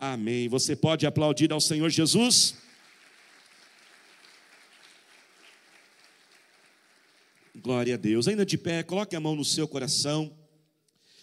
Amém. 0.00 0.48
Você 0.48 0.76
pode 0.76 1.06
aplaudir 1.06 1.52
ao 1.52 1.60
Senhor 1.60 1.90
Jesus? 1.90 2.54
Glória 7.56 7.94
a 7.94 7.96
Deus. 7.96 8.28
Ainda 8.28 8.46
de 8.46 8.56
pé, 8.56 8.84
coloque 8.84 9.16
a 9.16 9.20
mão 9.20 9.34
no 9.34 9.44
seu 9.44 9.66
coração. 9.66 10.32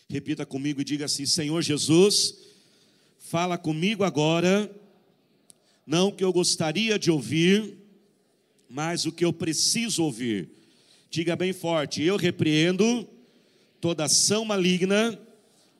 Repita 0.10 0.46
comigo 0.46 0.82
e 0.82 0.84
diga 0.84 1.06
assim: 1.06 1.26
Senhor 1.26 1.62
Jesus, 1.62 2.36
fala 3.18 3.58
comigo 3.58 4.04
agora, 4.04 4.70
não 5.88 6.10
o 6.10 6.12
que 6.12 6.24
eu 6.24 6.34
gostaria 6.34 7.00
de 7.00 7.10
ouvir, 7.10 7.78
mas 8.70 9.06
o 9.06 9.12
que 9.14 9.24
eu 9.24 9.32
preciso 9.32 10.04
ouvir. 10.04 10.50
Diga 11.10 11.34
bem 11.38 11.54
forte: 11.54 12.04
eu 12.04 12.18
repreendo 12.18 13.08
toda 13.80 14.04
ação 14.04 14.44
maligna 14.44 15.18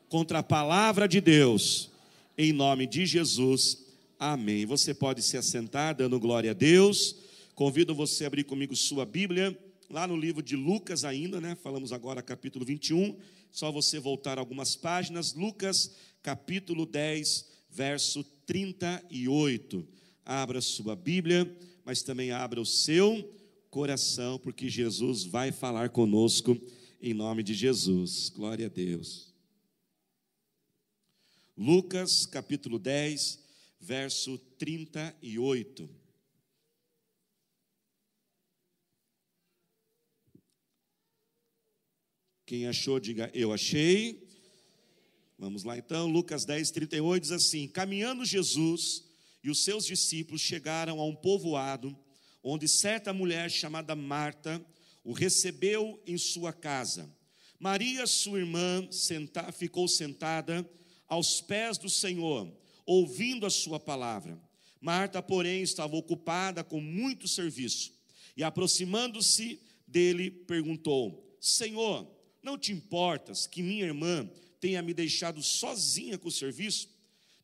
contra 0.08 0.40
a 0.40 0.44
palavra 0.44 1.10
de 1.10 1.20
Deus, 1.20 1.92
em 2.38 2.52
nome 2.52 2.86
de 2.86 3.06
Jesus. 3.06 3.86
Amém. 4.20 4.66
Você 4.66 4.94
pode 4.94 5.22
se 5.22 5.38
assentar 5.38 5.96
dando 5.96 6.20
glória 6.20 6.52
a 6.52 6.54
Deus. 6.54 7.16
Convido 7.54 7.94
você 7.96 8.24
a 8.24 8.28
abrir 8.28 8.44
comigo 8.44 8.76
sua 8.76 9.06
Bíblia 9.06 9.58
lá 9.90 10.08
no 10.08 10.18
livro 10.18 10.42
de 10.42 10.56
Lucas 10.56 11.04
ainda, 11.04 11.40
né? 11.40 11.56
Falamos 11.56 11.94
agora 11.94 12.22
capítulo 12.22 12.66
21. 12.66 13.18
Só 13.52 13.72
você 13.72 14.00
voltar 14.00 14.38
algumas 14.38 14.76
páginas. 14.76 15.34
Lucas, 15.34 15.96
capítulo 16.22 16.86
10, 16.86 17.46
verso 17.70 18.24
38. 18.46 19.88
Abra 20.26 20.60
sua 20.60 20.96
Bíblia, 20.96 21.50
mas 21.86 22.02
também 22.02 22.32
abra 22.32 22.60
o 22.60 22.66
seu 22.66 23.32
coração, 23.70 24.40
porque 24.40 24.70
Jesus 24.70 25.24
vai 25.24 25.52
falar 25.52 25.90
conosco 25.90 26.58
em 27.02 27.14
nome 27.14 27.44
de 27.44 27.54
Jesus. 27.54 28.30
Glória 28.30 28.66
a 28.66 28.70
Deus. 28.70 29.35
Lucas, 31.58 32.26
capítulo 32.26 32.78
10, 32.78 33.40
verso 33.80 34.38
38. 34.60 35.90
Quem 42.46 42.68
achou, 42.68 43.00
diga 43.00 43.32
eu 43.34 43.54
achei. 43.54 44.28
Vamos 45.38 45.64
lá 45.64 45.78
então, 45.78 46.08
Lucas 46.08 46.44
10, 46.44 46.72
38 46.72 47.22
diz 47.22 47.32
assim: 47.32 47.70
Caminhando 47.70 48.26
Jesus 48.26 49.06
e 49.42 49.50
os 49.50 49.64
seus 49.64 49.86
discípulos 49.86 50.42
chegaram 50.42 51.00
a 51.00 51.06
um 51.06 51.16
povoado, 51.16 51.98
onde 52.44 52.68
certa 52.68 53.14
mulher 53.14 53.50
chamada 53.50 53.96
Marta 53.96 54.62
o 55.06 55.14
recebeu 55.14 56.04
em 56.06 56.18
sua 56.18 56.52
casa. 56.52 57.10
Maria, 57.58 58.06
sua 58.06 58.40
irmã, 58.40 58.86
senta, 58.92 59.50
ficou 59.54 59.88
sentada 59.88 60.70
aos 61.16 61.42
pés 61.42 61.78
do 61.78 61.90
Senhor, 61.90 62.52
ouvindo 62.86 63.46
a 63.46 63.50
sua 63.50 63.80
palavra. 63.80 64.40
Marta, 64.80 65.22
porém, 65.22 65.62
estava 65.62 65.96
ocupada 65.96 66.64
com 66.64 66.80
muito 66.80 67.28
serviço 67.28 67.94
e, 68.38 68.44
aproximando-se 68.44 69.60
dele, 69.88 70.30
perguntou: 70.30 71.38
Senhor, 71.40 72.08
não 72.44 72.58
te 72.58 72.72
importas 72.72 73.48
que 73.48 73.64
minha 73.64 73.86
irmã 73.86 74.30
tenha 74.60 74.82
me 74.82 74.94
deixado 74.94 75.42
sozinha 75.42 76.18
com 76.18 76.28
o 76.28 76.32
serviço? 76.32 76.90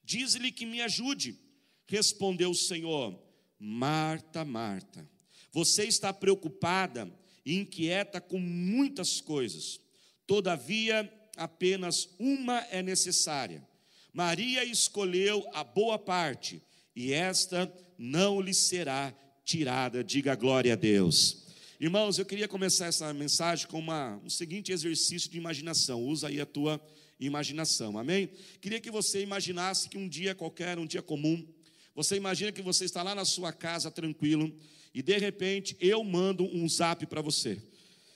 Diz-lhe 0.04 0.52
que 0.52 0.66
me 0.66 0.82
ajude. 0.82 1.40
Respondeu 1.88 2.52
o 2.52 2.56
Senhor: 2.56 3.20
Marta, 3.58 4.46
Marta, 4.46 5.10
você 5.52 5.86
está 5.86 6.14
preocupada 6.14 7.12
e 7.46 7.56
inquieta 7.56 8.22
com 8.22 8.40
muitas 8.40 9.20
coisas. 9.20 9.80
Todavia, 10.28 11.12
apenas 11.44 12.10
uma 12.20 12.60
é 12.72 12.82
necessária. 12.82 13.66
Maria 14.14 14.64
escolheu 14.64 15.46
a 15.54 15.64
boa 15.64 15.98
parte, 15.98 16.62
e 16.96 17.14
esta 17.14 17.72
não 17.98 18.42
lhe 18.42 18.54
será 18.54 19.14
tirada. 19.44 20.04
Diga 20.04 20.36
glória 20.36 20.74
a 20.74 20.76
Deus. 20.76 21.46
Irmãos, 21.80 22.20
eu 22.20 22.26
queria 22.26 22.48
começar 22.48 22.88
essa 22.88 23.12
mensagem 23.14 23.68
com 23.68 23.80
uma, 23.80 24.18
um 24.24 24.30
seguinte 24.30 24.72
exercício 24.72 25.30
de 25.30 25.38
imaginação. 25.38 26.04
Usa 26.04 26.28
aí 26.28 26.40
a 26.40 26.46
tua 26.46 26.80
imaginação, 27.20 27.98
amém? 27.98 28.30
Queria 28.60 28.80
que 28.80 28.92
você 28.92 29.22
imaginasse 29.22 29.90
que 29.90 29.98
um 29.98 30.08
dia 30.08 30.36
qualquer, 30.36 30.78
um 30.78 30.86
dia 30.86 31.02
comum, 31.02 31.48
você 31.96 32.16
imagina 32.16 32.52
que 32.52 32.62
você 32.62 32.86
está 32.86 33.04
lá 33.04 33.14
na 33.14 33.26
sua 33.26 33.52
casa 33.52 33.92
tranquilo 33.92 34.54
e 34.94 35.02
de 35.02 35.18
repente 35.18 35.76
eu 35.80 36.04
mando 36.04 36.44
um 36.44 36.68
zap 36.68 37.06
para 37.06 37.22
você. 37.22 37.62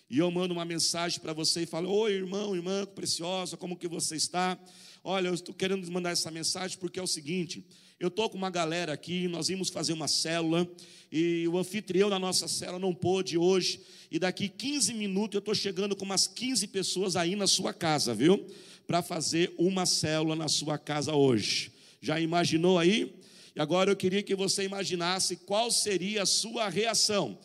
E 0.09 0.19
eu 0.19 0.29
mando 0.29 0.53
uma 0.53 0.65
mensagem 0.65 1.19
para 1.19 1.33
você 1.33 1.63
e 1.63 1.65
falo: 1.65 1.91
Oi, 1.91 2.13
irmão, 2.13 2.55
irmã 2.55 2.85
preciosa, 2.85 3.57
como 3.57 3.75
que 3.75 3.87
você 3.87 4.15
está? 4.15 4.57
Olha, 5.03 5.27
eu 5.27 5.33
estou 5.33 5.53
querendo 5.53 5.89
mandar 5.91 6.11
essa 6.11 6.29
mensagem 6.29 6.77
porque 6.77 6.99
é 6.99 7.03
o 7.03 7.07
seguinte: 7.07 7.65
eu 7.99 8.09
estou 8.09 8.29
com 8.29 8.37
uma 8.37 8.49
galera 8.49 8.91
aqui, 8.91 9.27
nós 9.27 9.49
íamos 9.49 9.69
fazer 9.69 9.93
uma 9.93 10.07
célula, 10.07 10.69
e 11.11 11.47
o 11.47 11.57
anfitrião 11.57 12.09
da 12.09 12.19
nossa 12.19 12.47
célula 12.47 12.77
não 12.77 12.93
pôde 12.93 13.37
hoje, 13.37 13.79
e 14.11 14.19
daqui 14.19 14.49
15 14.49 14.93
minutos 14.93 15.35
eu 15.35 15.39
estou 15.39 15.55
chegando 15.55 15.95
com 15.95 16.03
umas 16.03 16.27
15 16.27 16.67
pessoas 16.67 17.15
aí 17.15 17.35
na 17.35 17.47
sua 17.47 17.73
casa, 17.73 18.13
viu? 18.13 18.45
Para 18.85 19.01
fazer 19.01 19.53
uma 19.57 19.85
célula 19.85 20.35
na 20.35 20.47
sua 20.47 20.77
casa 20.77 21.15
hoje. 21.15 21.71
Já 22.01 22.19
imaginou 22.19 22.77
aí? 22.77 23.15
E 23.55 23.61
agora 23.61 23.89
eu 23.89 23.95
queria 23.95 24.21
que 24.21 24.35
você 24.35 24.63
imaginasse 24.63 25.37
qual 25.37 25.71
seria 25.71 26.23
a 26.23 26.25
sua 26.25 26.67
reação. 26.67 27.39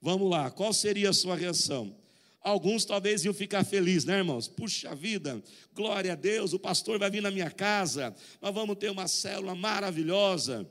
Vamos 0.00 0.30
lá, 0.30 0.50
qual 0.50 0.72
seria 0.72 1.08
a 1.08 1.14
sua 1.14 1.34
reação? 1.34 2.03
Alguns 2.44 2.84
talvez 2.84 3.24
iam 3.24 3.32
ficar 3.32 3.64
felizes, 3.64 4.04
né, 4.04 4.18
irmãos? 4.18 4.46
Puxa 4.46 4.94
vida, 4.94 5.42
glória 5.74 6.12
a 6.12 6.14
Deus, 6.14 6.52
o 6.52 6.58
pastor 6.58 6.98
vai 6.98 7.10
vir 7.10 7.22
na 7.22 7.30
minha 7.30 7.50
casa, 7.50 8.14
nós 8.38 8.54
vamos 8.54 8.76
ter 8.76 8.90
uma 8.90 9.08
célula 9.08 9.54
maravilhosa, 9.54 10.68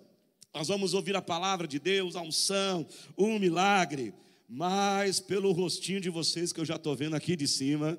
nós 0.54 0.68
vamos 0.68 0.94
ouvir 0.94 1.16
a 1.16 1.22
palavra 1.22 1.68
de 1.68 1.80
Deus, 1.80 2.16
a 2.16 2.22
unção, 2.22 2.86
um 3.18 3.40
milagre. 3.40 4.14
Mas 4.48 5.20
pelo 5.20 5.52
rostinho 5.52 6.00
de 6.00 6.12
vocês 6.12 6.54
que 6.54 6.60
eu 6.60 6.66
já 6.66 6.76
estou 6.76 6.96
vendo 6.96 7.16
aqui 7.16 7.36
de 7.36 7.48
cima, 7.48 7.98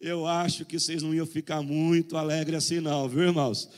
eu 0.00 0.26
acho 0.26 0.64
que 0.64 0.80
vocês 0.80 1.02
não 1.02 1.14
iam 1.14 1.26
ficar 1.26 1.60
muito 1.60 2.16
alegres 2.16 2.64
assim, 2.64 2.80
não, 2.80 3.06
viu, 3.06 3.24
irmãos? 3.24 3.68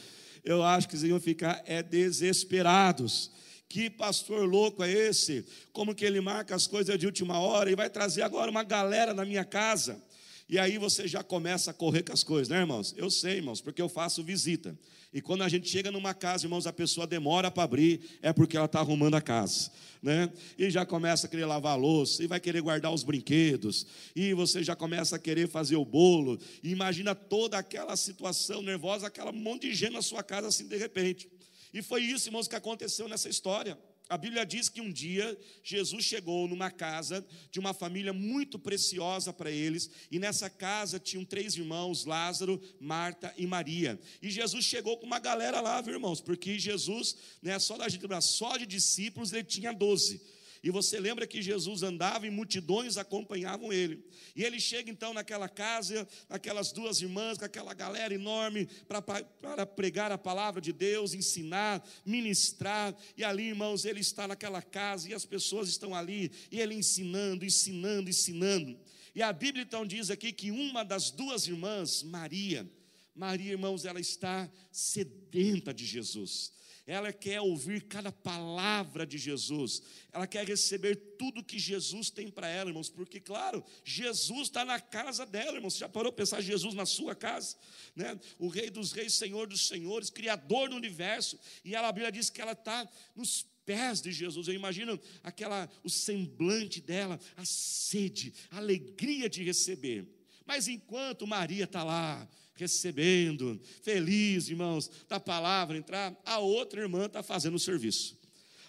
Eu 0.44 0.62
acho 0.62 0.88
que 0.88 0.96
vocês 0.96 1.10
iam 1.10 1.18
ficar 1.18 1.60
é, 1.66 1.82
desesperados. 1.82 3.32
Que 3.72 3.88
pastor 3.88 4.46
louco 4.46 4.84
é 4.84 4.92
esse? 4.92 5.46
Como 5.72 5.94
que 5.94 6.04
ele 6.04 6.20
marca 6.20 6.54
as 6.54 6.66
coisas 6.66 6.98
de 6.98 7.06
última 7.06 7.38
hora 7.38 7.70
e 7.70 7.74
vai 7.74 7.88
trazer 7.88 8.20
agora 8.20 8.50
uma 8.50 8.62
galera 8.62 9.14
na 9.14 9.24
minha 9.24 9.46
casa? 9.46 9.98
E 10.46 10.58
aí 10.58 10.76
você 10.76 11.08
já 11.08 11.22
começa 11.24 11.70
a 11.70 11.72
correr 11.72 12.02
com 12.02 12.12
as 12.12 12.22
coisas, 12.22 12.50
né, 12.50 12.58
irmãos? 12.58 12.94
Eu 12.98 13.08
sei, 13.08 13.38
irmãos, 13.38 13.62
porque 13.62 13.80
eu 13.80 13.88
faço 13.88 14.22
visita. 14.22 14.78
E 15.10 15.22
quando 15.22 15.40
a 15.40 15.48
gente 15.48 15.70
chega 15.70 15.90
numa 15.90 16.12
casa, 16.12 16.44
irmãos, 16.44 16.66
a 16.66 16.72
pessoa 16.72 17.06
demora 17.06 17.50
para 17.50 17.62
abrir, 17.62 18.18
é 18.20 18.30
porque 18.30 18.58
ela 18.58 18.66
está 18.66 18.80
arrumando 18.80 19.14
a 19.14 19.22
casa, 19.22 19.70
né? 20.02 20.30
E 20.58 20.68
já 20.68 20.84
começa 20.84 21.26
a 21.26 21.30
querer 21.30 21.46
lavar 21.46 21.72
a 21.72 21.76
louça, 21.76 22.22
e 22.22 22.26
vai 22.26 22.40
querer 22.40 22.60
guardar 22.60 22.92
os 22.92 23.02
brinquedos, 23.02 23.86
e 24.14 24.34
você 24.34 24.62
já 24.62 24.76
começa 24.76 25.16
a 25.16 25.18
querer 25.18 25.48
fazer 25.48 25.76
o 25.76 25.84
bolo. 25.84 26.38
E 26.62 26.68
imagina 26.68 27.14
toda 27.14 27.56
aquela 27.56 27.96
situação 27.96 28.60
nervosa, 28.60 29.06
aquela 29.06 29.32
monte 29.32 29.66
de 29.66 29.74
gente 29.74 29.94
na 29.94 30.02
sua 30.02 30.22
casa 30.22 30.48
assim 30.48 30.68
de 30.68 30.76
repente. 30.76 31.31
E 31.72 31.82
foi 31.82 32.02
isso, 32.02 32.28
irmãos, 32.28 32.48
que 32.48 32.56
aconteceu 32.56 33.08
nessa 33.08 33.28
história. 33.28 33.78
A 34.08 34.18
Bíblia 34.18 34.44
diz 34.44 34.68
que 34.68 34.80
um 34.80 34.92
dia 34.92 35.38
Jesus 35.62 36.04
chegou 36.04 36.46
numa 36.46 36.70
casa 36.70 37.24
de 37.50 37.58
uma 37.58 37.72
família 37.72 38.12
muito 38.12 38.58
preciosa 38.58 39.32
para 39.32 39.50
eles, 39.50 39.88
e 40.10 40.18
nessa 40.18 40.50
casa 40.50 40.98
tinham 40.98 41.24
três 41.24 41.56
irmãos, 41.56 42.04
Lázaro, 42.04 42.60
Marta 42.78 43.32
e 43.38 43.46
Maria. 43.46 43.98
E 44.20 44.30
Jesus 44.30 44.66
chegou 44.66 44.98
com 44.98 45.06
uma 45.06 45.18
galera 45.18 45.62
lá, 45.62 45.80
viu, 45.80 45.94
irmãos? 45.94 46.20
Porque 46.20 46.58
Jesus, 46.58 47.16
né, 47.40 47.58
só 47.58 47.78
da 47.78 47.88
gente 47.88 48.06
só 48.20 48.56
de 48.58 48.66
discípulos 48.66 49.32
ele 49.32 49.44
tinha 49.44 49.72
doze. 49.72 50.20
E 50.62 50.70
você 50.70 51.00
lembra 51.00 51.26
que 51.26 51.42
Jesus 51.42 51.82
andava 51.82 52.24
e 52.24 52.30
multidões 52.30 52.96
acompanhavam 52.96 53.72
ele. 53.72 54.04
E 54.36 54.44
ele 54.44 54.60
chega 54.60 54.88
então 54.90 55.12
naquela 55.12 55.48
casa, 55.48 56.06
aquelas 56.28 56.70
duas 56.70 57.00
irmãs, 57.00 57.36
com 57.36 57.44
aquela 57.44 57.74
galera 57.74 58.14
enorme, 58.14 58.68
para 58.86 59.66
pregar 59.66 60.12
a 60.12 60.18
palavra 60.18 60.60
de 60.60 60.72
Deus, 60.72 61.14
ensinar, 61.14 61.84
ministrar. 62.06 62.94
E 63.16 63.24
ali, 63.24 63.48
irmãos, 63.48 63.84
ele 63.84 63.98
está 63.98 64.28
naquela 64.28 64.62
casa 64.62 65.10
e 65.10 65.14
as 65.14 65.24
pessoas 65.24 65.68
estão 65.68 65.96
ali, 65.96 66.30
e 66.50 66.60
ele 66.60 66.74
ensinando, 66.74 67.44
ensinando, 67.44 68.08
ensinando. 68.08 68.78
E 69.16 69.20
a 69.20 69.32
Bíblia 69.32 69.64
então 69.64 69.84
diz 69.84 70.10
aqui 70.10 70.32
que 70.32 70.52
uma 70.52 70.84
das 70.84 71.10
duas 71.10 71.48
irmãs, 71.48 72.04
Maria, 72.04 72.70
Maria, 73.16 73.50
irmãos, 73.50 73.84
ela 73.84 74.00
está 74.00 74.48
sedenta 74.70 75.74
de 75.74 75.84
Jesus 75.84 76.52
ela 76.92 77.10
quer 77.10 77.40
ouvir 77.40 77.84
cada 77.84 78.12
palavra 78.12 79.06
de 79.06 79.16
Jesus, 79.16 79.82
ela 80.12 80.26
quer 80.26 80.46
receber 80.46 80.94
tudo 81.18 81.42
que 81.42 81.58
Jesus 81.58 82.10
tem 82.10 82.30
para 82.30 82.46
ela, 82.46 82.68
irmãos, 82.68 82.90
porque, 82.90 83.18
claro, 83.18 83.64
Jesus 83.82 84.48
está 84.48 84.62
na 84.62 84.78
casa 84.78 85.24
dela, 85.24 85.56
irmãos. 85.56 85.72
Você 85.72 85.80
já 85.80 85.88
parou 85.88 86.12
para 86.12 86.22
pensar 86.22 86.42
Jesus 86.42 86.74
na 86.74 86.84
sua 86.84 87.14
casa? 87.14 87.56
Né? 87.96 88.20
O 88.38 88.46
Rei 88.46 88.68
dos 88.68 88.92
Reis, 88.92 89.14
Senhor 89.14 89.46
dos 89.46 89.68
Senhores, 89.68 90.10
Criador 90.10 90.68
do 90.68 90.76
universo, 90.76 91.40
e 91.64 91.74
ela, 91.74 91.88
a 91.88 91.92
Bíblia 91.92 92.12
diz 92.12 92.28
que 92.28 92.42
ela 92.42 92.52
está 92.52 92.86
nos 93.16 93.46
pés 93.64 94.02
de 94.02 94.12
Jesus. 94.12 94.46
Eu 94.46 94.54
imagino 94.54 95.00
aquela, 95.22 95.70
o 95.82 95.88
semblante 95.88 96.78
dela, 96.78 97.18
a 97.38 97.44
sede, 97.46 98.34
a 98.50 98.58
alegria 98.58 99.30
de 99.30 99.42
receber. 99.42 100.06
Mas 100.44 100.68
enquanto 100.68 101.26
Maria 101.26 101.64
está 101.64 101.82
lá, 101.82 102.28
recebendo, 102.54 103.60
feliz, 103.82 104.48
irmãos, 104.48 104.90
da 105.08 105.18
palavra 105.18 105.76
entrar, 105.76 106.14
a 106.24 106.38
outra 106.38 106.80
irmã 106.80 107.06
está 107.06 107.22
fazendo 107.22 107.54
o 107.54 107.58
serviço. 107.58 108.20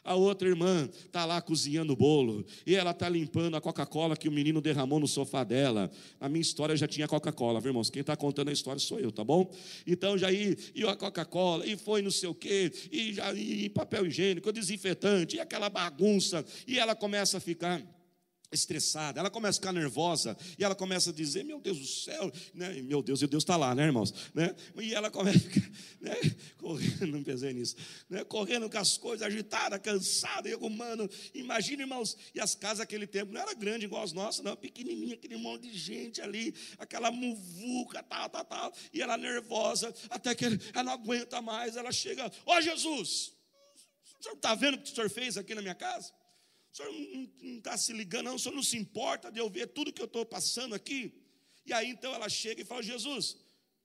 A 0.03 0.15
outra 0.15 0.50
irmã 0.50 0.89
está 1.06 1.24
lá 1.24 1.41
cozinhando 1.41 1.94
o 1.94 1.95
bolo 1.95 2.45
e 2.68 2.75
ela 2.75 2.91
está 2.91 3.07
limpando 3.07 3.56
a 3.56 3.62
Coca-Cola 3.62 4.18
que 4.18 4.27
o 4.27 4.31
menino 4.31 4.59
derramou 4.59 5.00
no 5.00 5.07
sofá 5.07 5.45
dela. 5.45 5.89
A 6.19 6.27
minha 6.27 6.41
história 6.41 6.75
já 6.75 6.85
tinha 6.85 7.07
Coca-Cola, 7.07 7.62
viu, 7.62 7.69
irmãos? 7.69 7.89
Quem 7.89 8.01
está 8.01 8.15
contando 8.18 8.50
a 8.50 8.51
história 8.51 8.80
sou 8.80 9.00
eu, 9.00 9.13
tá 9.13 9.24
bom? 9.24 9.50
Então 9.88 10.18
já 10.18 10.30
ia, 10.30 10.57
e 10.75 10.83
a 10.83 10.95
Coca-Cola, 10.95 11.65
e 11.65 11.77
foi 11.77 12.01
não 12.01 12.12
sei 12.12 12.27
o 12.27 12.35
quê, 12.35 12.69
e, 12.91 13.13
já, 13.13 13.33
e 13.33 13.69
papel 13.69 14.06
higiênico, 14.06 14.51
desinfetante, 14.51 15.38
e 15.38 15.39
aquela 15.39 15.69
bagunça, 15.69 16.45
e 16.68 16.77
ela 16.77 16.95
começa 16.95 17.38
a 17.38 17.39
ficar 17.39 17.81
estressada, 18.54 19.20
ela 19.20 19.30
começa 19.30 19.58
a 19.58 19.62
ficar 19.62 19.72
nervosa 19.74 20.38
e 20.58 20.64
ela 20.64 20.76
começa 20.76 21.10
a 21.10 21.14
dizer: 21.14 21.44
Meu 21.44 21.60
Deus 21.60 21.80
do 21.80 21.86
céu, 21.86 22.32
né? 22.54 22.74
meu 22.82 23.02
Deus, 23.02 23.22
e 23.22 23.28
Deus 23.28 23.44
está 23.44 23.56
lá, 23.56 23.74
né, 23.74 23.86
irmãos? 23.86 24.14
Né? 24.34 24.56
E 24.80 24.94
ela 24.94 25.10
começa 25.10 25.38
a 25.38 25.42
ficar 25.42 25.72
né? 26.02 26.16
correndo, 26.58 27.08
não 27.08 27.24
pensei 27.24 27.54
nisso, 27.54 27.76
né? 28.10 28.24
correndo 28.24 28.70
com 28.70 28.78
as 28.78 28.98
coisas 28.98 29.26
agitadas, 29.26 29.80
cansada, 29.82 30.48
e 30.48 30.52
eu, 30.52 30.70
mano, 30.70 31.10
imagina, 31.34 31.84
irmãos, 31.84 32.18
e 32.34 32.40
as 32.40 32.56
casas 32.56 32.80
daquele 32.80 33.08
tempo 33.08 33.34
não 33.34 33.42
era 33.42 33.54
grande 33.54 33.86
igual 33.86 34.04
as 34.04 34.14
nossas, 34.14 34.44
não, 34.44 34.56
pequenininha, 34.56 35.16
aquele 35.16 35.38
monte 35.38 35.70
de 35.70 35.78
gente 35.78 36.22
ali, 36.22 36.54
aquela 36.78 37.12
muvuca, 37.12 38.04
tal, 38.04 38.30
tal, 38.30 38.46
tal, 38.46 38.74
e 38.94 39.02
ela 39.02 39.18
nervosa, 39.18 39.94
até 40.10 40.36
que 40.36 40.46
ela 40.74 40.84
não 40.84 40.94
aguenta 40.94 41.42
mais, 41.42 41.76
ela 41.76 41.92
chega: 41.92 42.32
Ó 42.46 42.58
oh, 42.58 42.62
Jesus, 42.62 43.34
o 44.20 44.24
senhor 44.24 44.36
está 44.36 44.56
vendo 44.56 44.76
o 44.76 44.78
que 44.78 44.92
o 44.92 44.96
senhor 44.96 45.10
fez 45.10 45.38
aqui 45.38 45.54
na 45.54 45.62
minha 45.62 45.76
casa? 45.76 46.12
O 46.74 46.75
senhor 46.75 46.92
não 46.92 47.58
está 47.60 47.78
se 47.78 47.94
ligando, 47.94 48.25
não, 48.25 48.36
o 48.36 48.40
senhor 48.40 48.56
não 48.56 48.64
se 48.64 48.75
importa 48.75 49.31
de 49.31 49.40
eu 49.40 49.48
ver 49.48 49.68
tudo 49.68 49.94
que 49.94 50.02
eu 50.02 50.08
estou 50.08 50.25
passando 50.25 50.74
aqui. 50.74 51.14
E 51.68 51.72
aí 51.72 51.92
então 51.92 52.12
ela 52.12 52.28
chega 52.28 52.64
e 52.64 52.66
fala: 52.66 52.81
Jesus, 52.81 53.38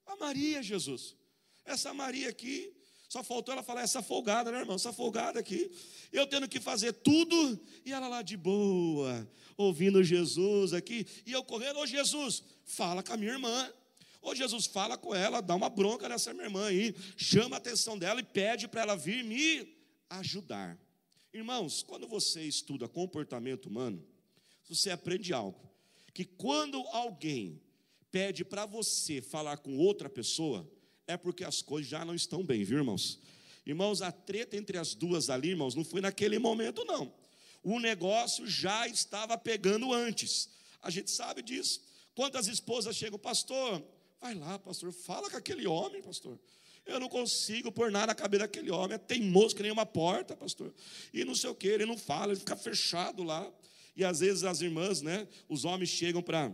a 0.07 0.17
Maria, 0.17 0.63
Jesus, 0.63 1.15
essa 1.67 1.93
Maria 1.93 2.31
aqui, 2.31 2.75
só 3.07 3.23
faltou 3.23 3.53
ela 3.53 3.63
falar 3.63 3.83
essa 3.83 4.03
folgada, 4.03 4.51
né, 4.51 4.61
irmão? 4.61 4.77
Essa 4.77 4.91
folgada 4.91 5.39
aqui. 5.39 5.71
Eu 6.11 6.27
tendo 6.27 6.49
que 6.49 6.59
fazer 6.59 6.95
tudo, 6.95 7.61
e 7.85 7.93
ela 7.93 8.09
lá 8.09 8.23
de 8.23 8.39
boa, 8.39 9.31
ouvindo 9.59 10.03
Jesus 10.03 10.73
aqui, 10.73 11.07
e 11.27 11.33
eu 11.33 11.45
correndo, 11.45 11.81
ô 11.81 11.87
Jesus, 11.87 12.43
fala 12.65 13.03
com 13.03 13.13
a 13.13 13.19
minha 13.19 13.33
irmã. 13.33 13.71
Ô 14.23 14.35
Jesus, 14.35 14.65
fala 14.65 14.97
com 14.97 15.15
ela, 15.15 15.43
dá 15.43 15.55
uma 15.55 15.69
bronca 15.69 16.09
nessa 16.09 16.33
minha 16.33 16.47
irmã 16.47 16.69
aí, 16.69 16.95
chama 17.19 17.57
a 17.57 17.59
atenção 17.59 17.99
dela 17.99 18.19
e 18.21 18.25
pede 18.25 18.67
para 18.67 18.81
ela 18.81 18.97
vir 18.97 19.23
me 19.23 19.77
ajudar. 20.09 20.77
Irmãos, 21.33 21.83
quando 21.83 22.09
você 22.09 22.43
estuda 22.43 22.89
comportamento 22.89 23.67
humano, 23.67 24.05
você 24.69 24.91
aprende 24.91 25.33
algo: 25.33 25.61
que 26.15 26.25
quando 26.25 26.79
alguém 26.89 27.61
pede 28.11 28.45
para 28.45 28.65
você 28.65 29.21
falar 29.21 29.59
com 29.59 29.77
outra 29.77 30.09
pessoa, 30.09 30.71
é 31.07 31.17
porque 31.17 31.45
as 31.45 31.63
coisas 31.63 31.91
já 31.91 32.05
não 32.05 32.15
estão 32.15 32.45
bem, 32.45 32.65
viu, 32.65 32.79
irmãos? 32.79 33.21
Irmãos, 33.67 34.01
a 34.01 34.11
treta 34.11 34.57
entre 34.57 34.79
as 34.79 34.95
duas 34.95 35.29
ali, 35.29 35.51
irmãos, 35.51 35.75
não 35.75 35.85
foi 35.85 36.01
naquele 36.01 36.39
momento, 36.39 36.85
não. 36.85 37.13
O 37.63 37.79
negócio 37.79 38.47
já 38.47 38.89
estava 38.89 39.37
pegando 39.37 39.93
antes. 39.93 40.49
A 40.81 40.91
gente 40.91 41.11
sabe 41.11 41.43
disso. 41.43 41.83
Quantas 42.15 42.47
esposas 42.47 42.97
chegam, 42.97 43.19
pastor? 43.19 43.85
Vai 44.21 44.35
lá, 44.35 44.59
pastor, 44.59 44.91
fala 44.93 45.31
com 45.31 45.37
aquele 45.37 45.67
homem, 45.67 46.03
pastor. 46.03 46.39
Eu 46.89 46.99
não 46.99 47.09
consigo 47.09 47.71
pôr 47.71 47.91
nada 47.93 48.09
na 48.09 48.15
cabeça 48.15 48.45
daquele 48.45 48.71
homem. 48.71 48.95
É 48.95 48.99
teimoso 48.99 49.55
que 49.55 49.63
nem 49.63 49.71
uma 49.71 49.85
porta, 49.85 50.35
pastor. 50.35 50.75
E 51.13 51.25
não 51.25 51.35
sei 51.35 51.51
o 51.51 51.55
que, 51.55 51.69
ele 51.69 51.85
não 51.85 51.99
fala, 51.99 52.33
ele 52.33 52.41
fica 52.41 52.57
fechado 52.57 53.23
lá. 53.23 53.49
E 53.95 54.05
às 54.05 54.21
vezes 54.21 54.43
as 54.43 54.63
irmãs, 54.63 55.03
né? 55.03 55.29
Os 55.49 55.67
homens 55.67 55.91
chegam 55.91 56.23
para 56.23 56.51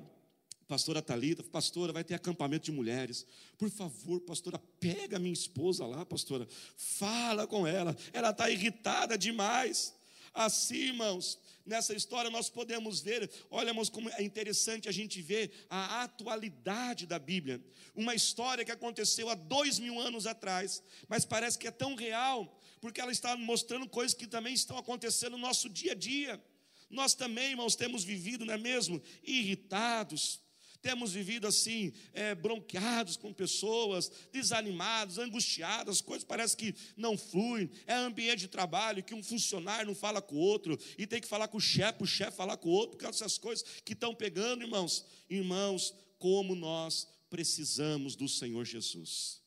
pastora 0.67 1.01
Talita, 1.01 1.43
pastora, 1.45 1.93
vai 1.93 2.03
ter 2.03 2.15
acampamento 2.15 2.65
de 2.65 2.73
mulheres. 2.73 3.25
Por 3.57 3.71
favor, 3.71 4.21
pastora, 4.21 4.59
pega 4.81 5.19
minha 5.19 5.33
esposa 5.33 5.87
lá, 5.87 6.05
pastora. 6.05 6.49
Fala 6.77 7.47
com 7.47 7.67
ela. 7.67 7.97
Ela 8.13 8.31
está 8.31 8.51
irritada 8.51 9.17
demais. 9.17 9.95
Assim, 10.35 10.89
irmãos, 10.89 11.39
nessa 11.65 11.95
história 11.95 12.29
nós 12.29 12.51
podemos 12.51 13.01
ver, 13.01 13.31
olha, 13.49 13.69
irmãos, 13.69 13.89
como 13.89 14.11
é 14.11 14.23
interessante 14.23 14.89
a 14.89 14.93
gente 14.93 15.23
ver 15.23 15.53
a 15.71 16.03
atualidade 16.03 17.07
da 17.07 17.21
Bíblia. 17.21 17.65
Uma 17.95 18.17
história 18.17 18.65
que 18.65 18.73
aconteceu 18.73 19.31
há 19.31 19.37
dois 19.37 19.79
mil 19.79 20.01
anos 20.01 20.27
atrás, 20.27 20.83
mas 21.09 21.25
parece 21.25 21.57
que 21.57 21.69
é 21.69 21.71
tão 21.71 21.95
real, 21.95 22.61
porque 22.81 23.01
ela 23.01 23.13
está 23.13 23.37
mostrando 23.37 23.89
coisas 23.89 24.13
que 24.13 24.27
também 24.27 24.55
estão 24.55 24.77
acontecendo 24.77 25.33
no 25.33 25.39
nosso 25.39 25.69
dia 25.69 25.93
a 25.93 25.95
dia. 25.95 26.45
Nós 26.91 27.15
também, 27.15 27.51
irmãos, 27.51 27.77
temos 27.77 28.03
vivido, 28.03 28.45
não 28.45 28.55
é 28.55 28.59
mesmo? 28.59 29.01
Irritados, 29.23 30.41
temos 30.85 31.13
vivido 31.13 31.47
assim, 31.47 31.95
é, 32.13 32.35
bronqueados 32.35 33.17
com 33.17 33.33
pessoas, 33.33 34.13
desanimados, 34.31 35.17
angustiados, 35.17 35.97
as 35.97 36.01
coisas 36.03 36.25
parecem 36.25 36.59
que 36.59 36.75
não 36.95 37.17
fluem. 37.17 37.71
É 37.87 37.95
ambiente 37.95 38.41
de 38.41 38.49
trabalho 38.49 39.03
que 39.03 39.15
um 39.15 39.23
funcionário 39.23 39.87
não 39.87 39.95
fala 39.95 40.21
com 40.21 40.35
o 40.37 40.39
outro, 40.39 40.79
e 40.99 41.07
tem 41.07 41.23
que 41.23 41.27
falar 41.27 41.49
com 41.49 41.57
o 41.57 41.61
chefe, 41.61 42.03
o 42.03 42.07
chefe 42.07 42.37
falar 42.37 42.59
com 42.59 42.69
o 42.69 42.73
outro, 42.73 42.99
por 42.99 43.05
causa 43.05 43.19
dessas 43.19 43.39
coisas 43.39 43.65
que 43.83 43.95
estão 43.95 44.15
pegando, 44.15 44.63
irmãos. 44.63 45.07
Irmãos, 45.31 45.95
como 46.19 46.55
nós 46.55 47.09
precisamos 47.31 48.15
do 48.15 48.29
Senhor 48.29 48.67
Jesus. 48.67 49.43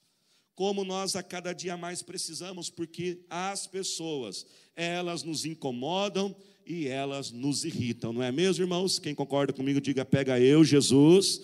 Como 0.55 0.83
nós 0.83 1.15
a 1.15 1.21
cada 1.21 1.53
dia 1.53 1.77
mais 1.77 2.01
precisamos, 2.01 2.67
porque 2.67 3.23
as 3.29 3.67
pessoas, 3.67 4.43
elas 4.75 5.21
nos 5.21 5.45
incomodam, 5.45 6.35
e 6.67 6.87
elas 6.87 7.31
nos 7.31 7.63
irritam, 7.63 8.11
não 8.11 8.21
é 8.21 8.31
mesmo, 8.31 8.63
irmãos? 8.63 8.99
Quem 8.99 9.15
concorda 9.15 9.53
comigo, 9.53 9.79
diga: 9.79 10.03
pega 10.03 10.39
eu, 10.39 10.63
Jesus. 10.63 11.41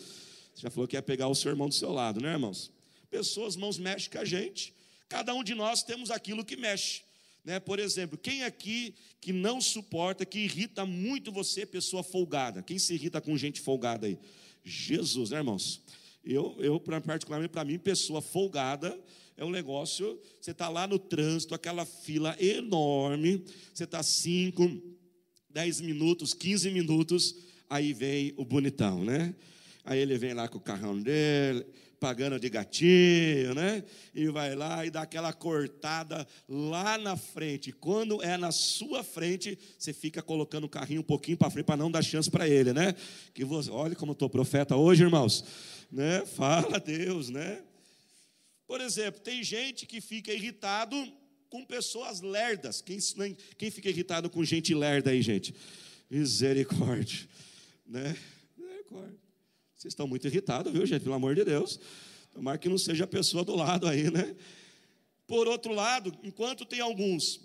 Você 0.53 0.61
já 0.63 0.69
falou 0.69 0.87
que 0.87 0.97
ia 0.97 1.01
pegar 1.01 1.29
o 1.29 1.35
seu 1.35 1.49
irmão 1.49 1.69
do 1.69 1.73
seu 1.73 1.91
lado, 1.91 2.21
né, 2.21 2.33
irmãos? 2.33 2.69
Pessoas, 3.09 3.55
mãos 3.55 3.77
mexem 3.77 4.11
com 4.11 4.19
a 4.19 4.25
gente. 4.25 4.73
Cada 5.07 5.33
um 5.33 5.43
de 5.43 5.55
nós 5.55 5.81
temos 5.81 6.11
aquilo 6.11 6.43
que 6.43 6.57
mexe. 6.57 7.01
Né? 7.45 7.59
Por 7.59 7.79
exemplo, 7.79 8.17
quem 8.17 8.43
aqui 8.43 8.95
que 9.21 9.31
não 9.31 9.61
suporta, 9.61 10.25
que 10.25 10.39
irrita 10.39 10.85
muito 10.85 11.31
você, 11.31 11.65
pessoa 11.65 12.03
folgada? 12.03 12.61
Quem 12.61 12.77
se 12.77 12.93
irrita 12.93 13.21
com 13.21 13.37
gente 13.37 13.61
folgada 13.61 14.07
aí? 14.07 14.17
Jesus, 14.63 15.29
né, 15.29 15.37
irmãos? 15.37 15.81
Eu, 16.23 16.55
eu 16.59 16.79
particularmente, 16.79 17.51
para 17.51 17.65
mim, 17.65 17.77
pessoa 17.77 18.21
folgada 18.21 18.97
é 19.37 19.43
um 19.43 19.49
negócio. 19.49 20.19
Você 20.39 20.51
está 20.51 20.69
lá 20.69 20.87
no 20.87 20.97
trânsito, 20.97 21.53
aquela 21.53 21.85
fila 21.85 22.35
enorme, 22.39 23.43
você 23.73 23.83
está 23.83 24.01
cinco, 24.01 24.63
10 25.53 25.81
minutos, 25.81 26.33
15 26.33 26.71
minutos, 26.71 27.35
aí 27.69 27.93
vem 27.93 28.33
o 28.37 28.43
bonitão, 28.43 29.05
né? 29.05 29.35
Aí 29.85 29.99
ele 29.99 30.17
vem 30.17 30.33
lá 30.33 30.47
com 30.47 30.57
o 30.57 30.61
carrão 30.61 30.99
dele, 30.99 31.63
pagando 31.99 32.39
de 32.39 32.49
gatinho, 32.49 33.53
né? 33.53 33.83
E 34.15 34.27
vai 34.29 34.55
lá 34.55 34.83
e 34.83 34.89
dá 34.89 35.03
aquela 35.03 35.31
cortada 35.31 36.27
lá 36.49 36.97
na 36.97 37.15
frente. 37.15 37.71
Quando 37.71 38.21
é 38.23 38.35
na 38.35 38.51
sua 38.51 39.03
frente, 39.03 39.57
você 39.77 39.93
fica 39.93 40.23
colocando 40.23 40.63
o 40.63 40.69
carrinho 40.69 41.01
um 41.01 41.05
pouquinho 41.05 41.37
para 41.37 41.51
frente 41.51 41.65
para 41.65 41.77
não 41.77 41.91
dar 41.91 42.01
chance 42.01 42.31
para 42.31 42.47
ele, 42.49 42.73
né? 42.73 42.95
Que 43.33 43.45
você, 43.45 43.69
olha 43.69 43.95
como 43.95 44.11
eu 44.11 44.13
estou 44.13 44.29
profeta 44.29 44.75
hoje, 44.75 45.03
irmãos, 45.03 45.45
né? 45.91 46.25
Fala 46.25 46.79
Deus, 46.79 47.29
né? 47.29 47.61
Por 48.65 48.81
exemplo, 48.81 49.21
tem 49.21 49.43
gente 49.43 49.85
que 49.85 50.01
fica 50.01 50.33
irritado 50.33 50.95
com 51.53 51.63
pessoas 51.63 52.19
lerdas. 52.19 52.81
Quem, 52.81 52.97
quem 53.59 53.69
fica 53.69 53.87
irritado 53.87 54.27
com 54.27 54.43
gente 54.43 54.73
lerda 54.73 55.11
aí, 55.11 55.21
gente? 55.21 55.53
Misericórdia. 56.09 57.29
Né? 57.85 58.17
Misericórdia. 58.57 59.19
Vocês 59.75 59.91
estão 59.91 60.07
muito 60.07 60.25
irritados, 60.25 60.73
viu, 60.73 60.83
gente? 60.83 61.03
Pelo 61.03 61.13
amor 61.13 61.35
de 61.35 61.45
Deus. 61.45 61.79
Tomara 62.33 62.57
que 62.57 62.67
não 62.67 62.79
seja 62.79 63.03
a 63.03 63.07
pessoa 63.07 63.45
do 63.45 63.55
lado 63.55 63.87
aí, 63.87 64.09
né? 64.09 64.35
Por 65.27 65.47
outro 65.47 65.73
lado, 65.73 66.11
enquanto 66.23 66.65
tem 66.65 66.79
alguns 66.79 67.39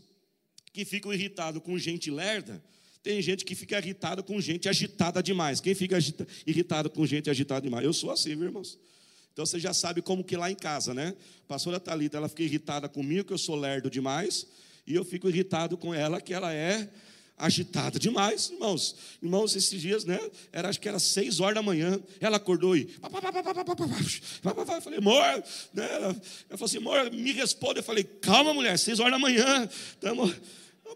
que 0.72 0.86
ficam 0.86 1.12
irritados 1.12 1.62
com 1.62 1.78
gente 1.78 2.10
lerda, 2.10 2.64
tem 3.02 3.20
gente 3.20 3.44
que 3.44 3.54
fica 3.54 3.76
irritado 3.76 4.24
com 4.24 4.40
gente 4.40 4.70
agitada 4.70 5.22
demais. 5.22 5.60
Quem 5.60 5.74
fica 5.74 5.98
irritado 6.46 6.88
com 6.88 7.04
gente 7.04 7.28
agitada 7.28 7.60
demais? 7.60 7.84
Eu 7.84 7.92
sou 7.92 8.10
assim, 8.10 8.34
viu, 8.34 8.44
irmãos. 8.44 8.78
Então 9.38 9.46
você 9.46 9.60
já 9.60 9.72
sabe 9.72 10.02
como 10.02 10.24
que 10.24 10.36
lá 10.36 10.50
em 10.50 10.54
casa, 10.56 10.92
né? 10.92 11.14
A 11.44 11.46
pastora 11.46 11.78
Thalita, 11.78 12.16
ela 12.16 12.28
fica 12.28 12.42
irritada 12.42 12.88
comigo, 12.88 13.22
que 13.22 13.32
eu 13.32 13.38
sou 13.38 13.54
lerdo 13.54 13.88
demais, 13.88 14.44
e 14.84 14.96
eu 14.96 15.04
fico 15.04 15.28
irritado 15.28 15.76
com 15.76 15.94
ela, 15.94 16.20
que 16.20 16.34
ela 16.34 16.52
é 16.52 16.90
agitada 17.36 18.00
demais, 18.00 18.50
irmãos. 18.50 18.96
Irmãos, 19.22 19.54
esses 19.54 19.80
dias, 19.80 20.04
né? 20.04 20.18
Era, 20.50 20.68
acho 20.68 20.80
que 20.80 20.88
era 20.88 20.98
seis 20.98 21.38
horas 21.38 21.54
da 21.54 21.62
manhã. 21.62 22.00
Ela 22.18 22.36
acordou 22.36 22.76
e. 22.76 22.90
Eu 23.00 24.82
falei, 24.82 24.98
amor, 24.98 25.44
né? 25.72 25.88
Ela, 25.88 26.06
ela 26.06 26.58
falou 26.58 26.64
assim, 26.64 26.78
amor, 26.78 27.08
me 27.12 27.30
responde. 27.30 27.78
Eu 27.78 27.84
falei, 27.84 28.02
calma, 28.02 28.52
mulher, 28.52 28.76
seis 28.76 28.98
horas 28.98 29.12
da 29.12 29.20
manhã. 29.20 29.68
Estamos 29.70 30.34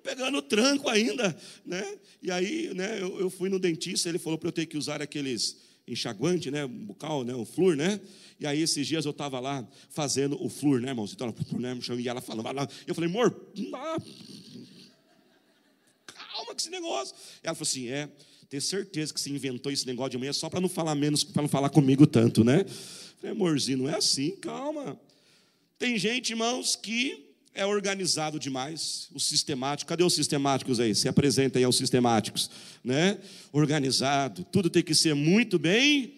pegando 0.03 0.39
o 0.39 0.43
tranco 0.43 0.89
ainda, 0.89 1.37
né? 1.65 1.97
E 2.21 2.29
aí, 2.29 2.75
né, 2.75 3.01
eu, 3.01 3.21
eu 3.21 3.31
fui 3.31 3.49
no 3.49 3.61
dentista, 3.61 4.09
ele 4.09 4.19
falou 4.19 4.37
para 4.37 4.49
eu 4.49 4.53
ter 4.53 4.67
que 4.67 4.77
usar 4.77 5.01
aqueles 5.01 5.71
enxaguante, 5.87 6.51
né, 6.51 6.67
bucal, 6.67 7.25
né, 7.25 7.35
o 7.35 7.45
flúor, 7.45 7.77
né? 7.77 8.01
E 8.39 8.47
aí 8.47 8.61
esses 8.61 8.87
dias 8.87 9.05
eu 9.05 9.11
estava 9.11 9.41
lá 9.41 9.67
fazendo 9.91 10.43
o 10.43 10.49
flúor, 10.49 10.81
né, 10.81 10.89
irmãos? 10.89 11.13
Então, 11.13 11.35
né, 11.59 11.79
e 11.99 12.09
ela 12.09 12.21
falando, 12.21 12.47
eu 12.87 12.95
falei, 12.95 13.11
amor, 13.11 13.31
calma 16.07 16.47
com 16.47 16.57
esse 16.57 16.71
negócio. 16.71 17.15
Ela 17.43 17.55
falou 17.55 17.69
assim, 17.69 17.89
é, 17.89 18.09
ter 18.49 18.61
certeza 18.61 19.13
que 19.13 19.21
você 19.21 19.31
inventou 19.31 19.73
esse 19.73 19.87
negócio 19.87 20.11
de 20.11 20.19
manhã 20.19 20.33
só 20.33 20.49
para 20.49 20.61
não 20.61 20.69
falar 20.69 20.95
menos, 20.95 21.25
para 21.25 21.43
não 21.43 21.49
falar 21.49 21.71
comigo 21.71 22.07
tanto, 22.07 22.45
né? 22.45 22.65
Tremorzinho, 23.21 23.79
não 23.79 23.89
é 23.89 23.97
assim, 23.97 24.33
calma. 24.37 25.01
Tem 25.79 25.99
gente, 25.99 26.31
irmãos, 26.31 26.77
que 26.77 27.32
é 27.55 27.67
organizado 27.67 28.39
demais, 28.39 29.09
o 29.13 29.21
sistemático. 29.21 29.89
Cadê 29.89 30.03
os 30.03 30.15
sistemáticos 30.15 30.81
aí? 30.81 30.95
Se 30.95 31.09
apresentem 31.09 31.65
aos 31.65 31.77
sistemáticos, 31.77 32.51
né? 32.83 33.19
Organizado, 33.53 34.45
tudo 34.45 34.71
tem 34.71 34.83
que 34.83 34.95
ser 34.95 35.15
muito 35.15 35.59
bem 35.59 36.17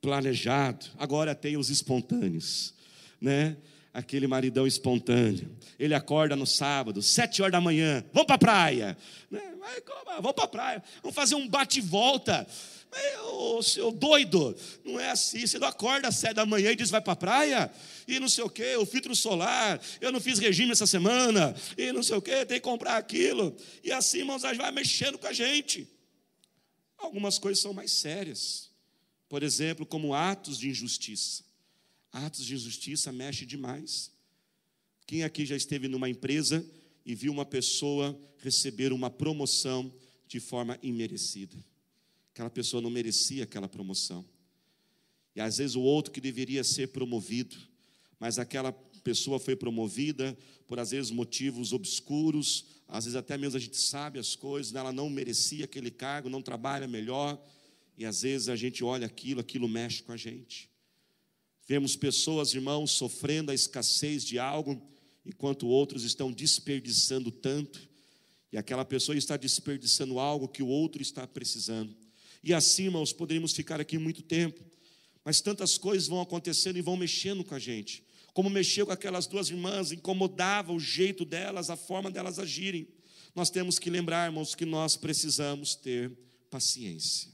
planejado. 0.00 0.86
Agora 0.96 1.34
tem 1.34 1.56
os 1.56 1.70
espontâneos, 1.70 2.74
né? 3.20 3.56
Aquele 3.98 4.28
maridão 4.28 4.64
espontâneo. 4.64 5.50
Ele 5.76 5.92
acorda 5.92 6.36
no 6.36 6.46
sábado, 6.46 7.02
sete 7.02 7.42
horas 7.42 7.50
da 7.50 7.60
manhã, 7.60 8.04
vamos 8.12 8.28
para 8.28 8.36
a 8.36 8.38
praia. 8.38 8.98
Né? 9.28 9.42
Vamos 10.20 10.34
para 10.34 10.44
a 10.44 10.48
praia, 10.48 10.84
vamos 11.02 11.16
fazer 11.16 11.34
um 11.34 11.48
bate-volta. 11.48 12.46
Ô, 13.32 13.60
seu 13.60 13.90
doido, 13.90 14.56
não 14.84 15.00
é 15.00 15.10
assim. 15.10 15.44
Você 15.44 15.58
não 15.58 15.66
acorda 15.66 16.06
às 16.06 16.14
sete 16.14 16.34
da 16.34 16.46
manhã 16.46 16.70
e 16.70 16.76
diz 16.76 16.90
vai 16.90 17.00
para 17.00 17.14
a 17.14 17.16
praia, 17.16 17.72
e 18.06 18.20
não 18.20 18.28
sei 18.28 18.44
o 18.44 18.48
quê, 18.48 18.76
o 18.76 18.86
filtro 18.86 19.16
solar, 19.16 19.80
eu 20.00 20.12
não 20.12 20.20
fiz 20.20 20.38
regime 20.38 20.70
essa 20.70 20.86
semana, 20.86 21.52
e 21.76 21.90
não 21.90 22.04
sei 22.04 22.16
o 22.16 22.22
quê, 22.22 22.46
tem 22.46 22.58
que 22.58 22.60
comprar 22.60 22.98
aquilo. 22.98 23.56
E 23.82 23.90
assim, 23.90 24.18
irmãos, 24.18 24.42
vai 24.42 24.70
mexendo 24.70 25.18
com 25.18 25.26
a 25.26 25.32
gente. 25.32 25.88
Algumas 26.96 27.36
coisas 27.36 27.60
são 27.60 27.72
mais 27.72 27.90
sérias. 27.90 28.70
Por 29.28 29.42
exemplo, 29.42 29.84
como 29.84 30.14
atos 30.14 30.56
de 30.56 30.68
injustiça. 30.70 31.47
Atos 32.26 32.44
de 32.44 32.54
injustiça 32.54 33.12
mexe 33.12 33.46
demais. 33.46 34.12
Quem 35.06 35.22
aqui 35.22 35.46
já 35.46 35.56
esteve 35.56 35.88
numa 35.88 36.08
empresa 36.08 36.64
e 37.04 37.14
viu 37.14 37.32
uma 37.32 37.46
pessoa 37.46 38.18
receber 38.38 38.92
uma 38.92 39.08
promoção 39.08 39.92
de 40.26 40.40
forma 40.40 40.78
imerecida? 40.82 41.56
Aquela 42.32 42.50
pessoa 42.50 42.82
não 42.82 42.90
merecia 42.90 43.44
aquela 43.44 43.68
promoção. 43.68 44.24
E 45.34 45.40
às 45.40 45.58
vezes 45.58 45.76
o 45.76 45.80
outro 45.80 46.12
que 46.12 46.20
deveria 46.20 46.64
ser 46.64 46.88
promovido, 46.88 47.56
mas 48.18 48.38
aquela 48.38 48.72
pessoa 49.04 49.38
foi 49.38 49.54
promovida 49.54 50.36
por 50.66 50.78
às 50.78 50.90
vezes 50.90 51.10
motivos 51.10 51.72
obscuros, 51.72 52.66
às 52.86 53.04
vezes 53.04 53.16
até 53.16 53.38
mesmo 53.38 53.56
a 53.56 53.60
gente 53.60 53.76
sabe 53.76 54.18
as 54.18 54.34
coisas, 54.34 54.74
ela 54.74 54.92
não 54.92 55.08
merecia 55.08 55.64
aquele 55.64 55.90
cargo, 55.90 56.28
não 56.28 56.42
trabalha 56.42 56.86
melhor, 56.88 57.40
e 57.96 58.04
às 58.04 58.22
vezes 58.22 58.48
a 58.48 58.56
gente 58.56 58.82
olha 58.84 59.06
aquilo, 59.06 59.40
aquilo 59.40 59.68
mexe 59.68 60.02
com 60.02 60.12
a 60.12 60.16
gente. 60.16 60.68
Vemos 61.68 61.94
pessoas, 61.94 62.54
irmãos, 62.54 62.92
sofrendo 62.92 63.50
a 63.50 63.54
escassez 63.54 64.24
de 64.24 64.38
algo, 64.38 64.80
enquanto 65.26 65.68
outros 65.68 66.02
estão 66.02 66.32
desperdiçando 66.32 67.30
tanto, 67.30 67.86
e 68.50 68.56
aquela 68.56 68.86
pessoa 68.86 69.18
está 69.18 69.36
desperdiçando 69.36 70.18
algo 70.18 70.48
que 70.48 70.62
o 70.62 70.66
outro 70.66 71.02
está 71.02 71.26
precisando. 71.26 71.94
E 72.42 72.54
assim, 72.54 72.84
irmãos, 72.84 73.12
poderíamos 73.12 73.52
ficar 73.52 73.78
aqui 73.78 73.98
muito 73.98 74.22
tempo, 74.22 74.64
mas 75.22 75.42
tantas 75.42 75.76
coisas 75.76 76.08
vão 76.08 76.22
acontecendo 76.22 76.78
e 76.78 76.80
vão 76.82 76.96
mexendo 76.96 77.44
com 77.44 77.54
a 77.54 77.58
gente. 77.58 78.02
Como 78.32 78.48
mexeu 78.48 78.86
com 78.86 78.92
aquelas 78.92 79.26
duas 79.26 79.50
irmãs, 79.50 79.92
incomodava 79.92 80.72
o 80.72 80.80
jeito 80.80 81.22
delas, 81.22 81.68
a 81.68 81.76
forma 81.76 82.10
delas 82.10 82.38
agirem. 82.38 82.88
Nós 83.34 83.50
temos 83.50 83.78
que 83.78 83.90
lembrar, 83.90 84.30
irmãos, 84.30 84.54
que 84.54 84.64
nós 84.64 84.96
precisamos 84.96 85.74
ter 85.74 86.10
paciência. 86.48 87.30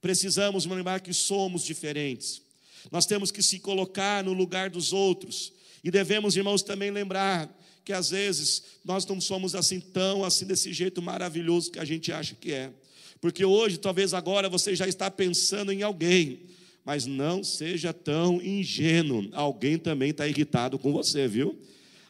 Precisamos 0.00 0.66
lembrar 0.66 1.00
que 1.00 1.12
somos 1.14 1.62
diferentes. 1.62 2.41
Nós 2.90 3.06
temos 3.06 3.30
que 3.30 3.42
se 3.42 3.58
colocar 3.58 4.24
no 4.24 4.32
lugar 4.32 4.70
dos 4.70 4.92
outros. 4.92 5.52
E 5.84 5.90
devemos, 5.90 6.36
irmãos, 6.36 6.62
também 6.62 6.90
lembrar 6.90 7.50
que 7.84 7.92
às 7.92 8.10
vezes 8.10 8.62
nós 8.84 9.04
não 9.06 9.20
somos 9.20 9.54
assim 9.54 9.80
tão 9.80 10.24
assim 10.24 10.46
desse 10.46 10.72
jeito 10.72 11.02
maravilhoso 11.02 11.70
que 11.70 11.78
a 11.78 11.84
gente 11.84 12.12
acha 12.12 12.34
que 12.34 12.52
é. 12.52 12.70
Porque 13.20 13.44
hoje, 13.44 13.78
talvez 13.78 14.14
agora, 14.14 14.48
você 14.48 14.74
já 14.74 14.86
está 14.86 15.10
pensando 15.10 15.72
em 15.72 15.82
alguém, 15.82 16.40
mas 16.84 17.06
não 17.06 17.44
seja 17.44 17.92
tão 17.92 18.42
ingênuo. 18.42 19.28
Alguém 19.32 19.78
também 19.78 20.10
está 20.10 20.26
irritado 20.26 20.78
com 20.78 20.92
você, 20.92 21.28
viu? 21.28 21.58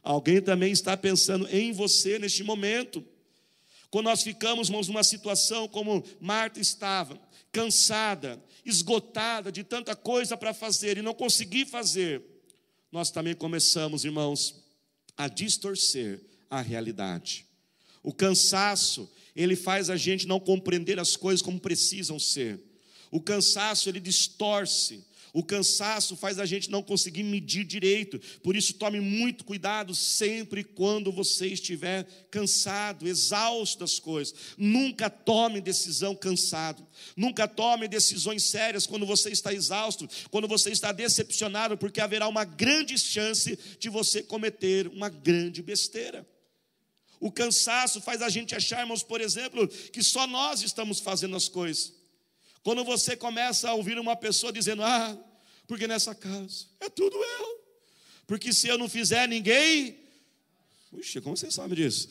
Alguém 0.02 0.40
também 0.40 0.72
está 0.72 0.96
pensando 0.96 1.46
em 1.50 1.72
você 1.72 2.18
neste 2.18 2.42
momento. 2.42 3.04
Quando 3.90 4.06
nós 4.06 4.22
ficamos, 4.22 4.68
irmãos, 4.68 4.88
numa 4.88 5.04
situação 5.04 5.68
como 5.68 6.02
Marta 6.18 6.58
estava, 6.58 7.20
cansada, 7.52 8.42
esgotada 8.64 9.50
de 9.50 9.64
tanta 9.64 9.94
coisa 9.96 10.36
para 10.36 10.54
fazer 10.54 10.98
e 10.98 11.02
não 11.02 11.14
conseguir 11.14 11.66
fazer, 11.66 12.22
nós 12.90 13.10
também 13.10 13.34
começamos, 13.34 14.04
irmãos, 14.04 14.62
a 15.16 15.28
distorcer 15.28 16.20
a 16.50 16.60
realidade. 16.60 17.46
O 18.02 18.12
cansaço, 18.12 19.10
ele 19.34 19.56
faz 19.56 19.88
a 19.88 19.96
gente 19.96 20.26
não 20.26 20.38
compreender 20.38 20.98
as 20.98 21.16
coisas 21.16 21.40
como 21.40 21.58
precisam 21.58 22.18
ser. 22.18 22.60
O 23.10 23.20
cansaço, 23.20 23.88
ele 23.88 24.00
distorce. 24.00 25.04
O 25.32 25.42
cansaço 25.42 26.14
faz 26.14 26.38
a 26.38 26.44
gente 26.44 26.70
não 26.70 26.82
conseguir 26.82 27.22
medir 27.22 27.64
direito. 27.64 28.20
Por 28.42 28.54
isso, 28.54 28.74
tome 28.74 29.00
muito 29.00 29.44
cuidado 29.44 29.94
sempre 29.94 30.62
quando 30.62 31.10
você 31.10 31.46
estiver 31.46 32.04
cansado, 32.30 33.08
exausto 33.08 33.78
das 33.78 33.98
coisas. 33.98 34.34
Nunca 34.58 35.08
tome 35.08 35.62
decisão 35.62 36.14
cansado. 36.14 36.86
Nunca 37.16 37.48
tome 37.48 37.88
decisões 37.88 38.42
sérias 38.42 38.86
quando 38.86 39.06
você 39.06 39.30
está 39.30 39.54
exausto, 39.54 40.06
quando 40.30 40.46
você 40.46 40.70
está 40.70 40.92
decepcionado, 40.92 41.78
porque 41.78 42.00
haverá 42.00 42.28
uma 42.28 42.44
grande 42.44 42.98
chance 42.98 43.58
de 43.78 43.88
você 43.88 44.22
cometer 44.22 44.86
uma 44.88 45.08
grande 45.08 45.62
besteira. 45.62 46.28
O 47.18 47.32
cansaço 47.32 48.02
faz 48.02 48.20
a 48.20 48.28
gente 48.28 48.54
achar, 48.54 48.80
irmãos, 48.80 49.02
por 49.02 49.20
exemplo, 49.20 49.66
que 49.68 50.02
só 50.02 50.26
nós 50.26 50.60
estamos 50.60 51.00
fazendo 51.00 51.36
as 51.36 51.48
coisas. 51.48 52.01
Quando 52.62 52.84
você 52.84 53.16
começa 53.16 53.68
a 53.68 53.74
ouvir 53.74 53.98
uma 53.98 54.14
pessoa 54.14 54.52
dizendo, 54.52 54.82
ah, 54.82 55.18
porque 55.66 55.86
nessa 55.86 56.14
casa 56.14 56.66
é 56.80 56.88
tudo 56.88 57.16
eu. 57.16 57.62
Porque 58.26 58.52
se 58.52 58.68
eu 58.68 58.78
não 58.78 58.88
fizer, 58.88 59.28
ninguém. 59.28 59.98
Puxa, 60.90 61.20
como 61.20 61.36
você 61.36 61.50
sabe 61.50 61.76
disso? 61.76 62.08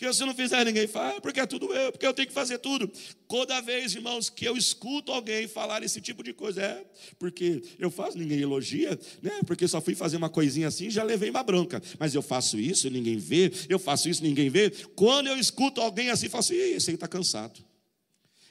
Que 0.00 0.10
se 0.14 0.22
eu 0.22 0.26
não 0.26 0.34
fizer, 0.34 0.64
ninguém 0.64 0.86
faz, 0.86 1.18
ah, 1.18 1.20
porque 1.20 1.40
é 1.40 1.44
tudo 1.44 1.74
eu, 1.74 1.92
porque 1.92 2.06
eu 2.06 2.14
tenho 2.14 2.26
que 2.26 2.32
fazer 2.32 2.56
tudo. 2.56 2.90
Toda 3.28 3.60
vez, 3.60 3.94
irmãos, 3.94 4.30
que 4.30 4.46
eu 4.46 4.56
escuto 4.56 5.12
alguém 5.12 5.46
falar 5.46 5.82
esse 5.82 6.00
tipo 6.00 6.22
de 6.22 6.32
coisa, 6.32 6.62
é 6.62 6.86
porque 7.18 7.62
eu 7.78 7.90
faço, 7.90 8.16
ninguém 8.16 8.40
elogia, 8.40 8.98
né? 9.20 9.40
Porque 9.46 9.68
só 9.68 9.78
fui 9.78 9.94
fazer 9.94 10.16
uma 10.16 10.30
coisinha 10.30 10.68
assim, 10.68 10.88
já 10.88 11.02
levei 11.02 11.28
uma 11.28 11.42
bronca. 11.42 11.82
Mas 11.98 12.14
eu 12.14 12.22
faço 12.22 12.58
isso, 12.58 12.88
ninguém 12.88 13.18
vê, 13.18 13.52
eu 13.68 13.78
faço 13.78 14.08
isso, 14.08 14.22
ninguém 14.22 14.48
vê. 14.48 14.70
Quando 14.96 15.26
eu 15.26 15.36
escuto 15.36 15.82
alguém 15.82 16.08
assim, 16.08 16.26
eu 16.26 16.30
falo 16.30 16.40
assim, 16.40 16.56
esse 16.56 16.88
aí 16.88 16.94
está 16.94 17.06
cansado. 17.06 17.62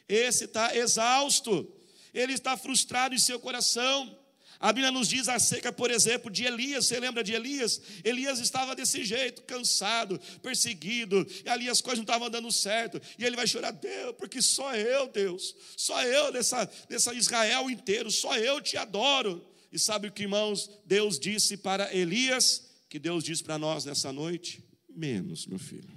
Esse 0.10 0.46
está 0.46 0.76
exausto. 0.76 1.72
Ele 2.14 2.34
está 2.34 2.58
frustrado 2.58 3.14
em 3.14 3.20
seu 3.20 3.40
coração. 3.40 4.18
A 4.60 4.74
Bíblia 4.74 4.92
nos 4.92 5.08
diz 5.08 5.30
acerca, 5.30 5.72
por 5.72 5.90
exemplo, 5.90 6.30
de 6.30 6.44
Elias. 6.44 6.88
Você 6.88 7.00
lembra 7.00 7.24
de 7.24 7.34
Elias? 7.34 7.82
Elias 8.04 8.40
estava 8.40 8.76
desse 8.76 9.06
jeito, 9.06 9.44
cansado, 9.44 10.20
perseguido, 10.42 11.26
e 11.46 11.50
ali 11.50 11.70
as 11.70 11.80
coisas 11.80 12.00
não 12.00 12.04
estavam 12.04 12.30
dando 12.30 12.52
certo. 12.52 13.02
E 13.18 13.24
ele 13.24 13.38
vai 13.38 13.48
chorar, 13.48 13.72
Deus, 13.72 14.16
porque 14.18 14.42
só 14.42 14.76
eu, 14.76 15.08
Deus, 15.08 15.56
só 15.78 16.04
eu 16.04 16.34
nessa, 16.34 16.70
nessa 16.90 17.14
Israel 17.14 17.70
inteiro, 17.70 18.12
só 18.12 18.38
eu 18.38 18.60
te 18.60 18.76
adoro. 18.76 19.48
E 19.72 19.80
sabe 19.80 20.10
o 20.10 20.12
que, 20.12 20.24
irmãos, 20.24 20.70
Deus 20.86 21.18
disse 21.18 21.56
para 21.56 21.96
Elias, 21.96 22.70
que 22.90 23.00
Deus 23.00 23.24
diz 23.24 23.42
para 23.42 23.58
nós 23.58 23.86
nessa 23.86 24.12
noite? 24.12 24.62
Menos, 24.90 25.46
meu 25.46 25.60
filho, 25.60 25.90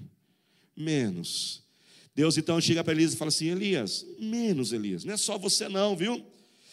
menos. 0.77 1.62
Deus 2.15 2.37
então 2.37 2.61
chega 2.61 2.85
para 2.85 2.93
Elias 2.93 3.15
e 3.15 3.17
fala 3.17 3.31
assim: 3.31 3.51
Elias, 3.51 4.07
menos 4.19 4.73
Elias, 4.73 5.05
não 5.05 5.15
é 5.15 5.17
só 5.17 5.39
você 5.39 5.69
não, 5.69 5.97
viu? 5.97 6.25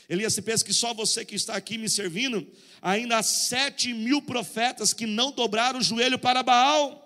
Elias, 0.10 0.34
se 0.34 0.42
pensa 0.42 0.66
que 0.66 0.74
só 0.74 0.94
você 0.94 1.24
que 1.24 1.36
está 1.36 1.56
aqui 1.56 1.78
me 1.78 1.88
servindo, 1.88 2.46
ainda 2.82 3.20
há 3.20 3.24
sete 3.24 3.94
mil 3.94 4.22
profetas 4.22 4.92
que 4.92 5.06
não 5.06 5.32
dobraram 5.32 5.80
o 5.80 5.84
joelho 5.84 6.18
para 6.18 6.42
Baal. 6.42 7.06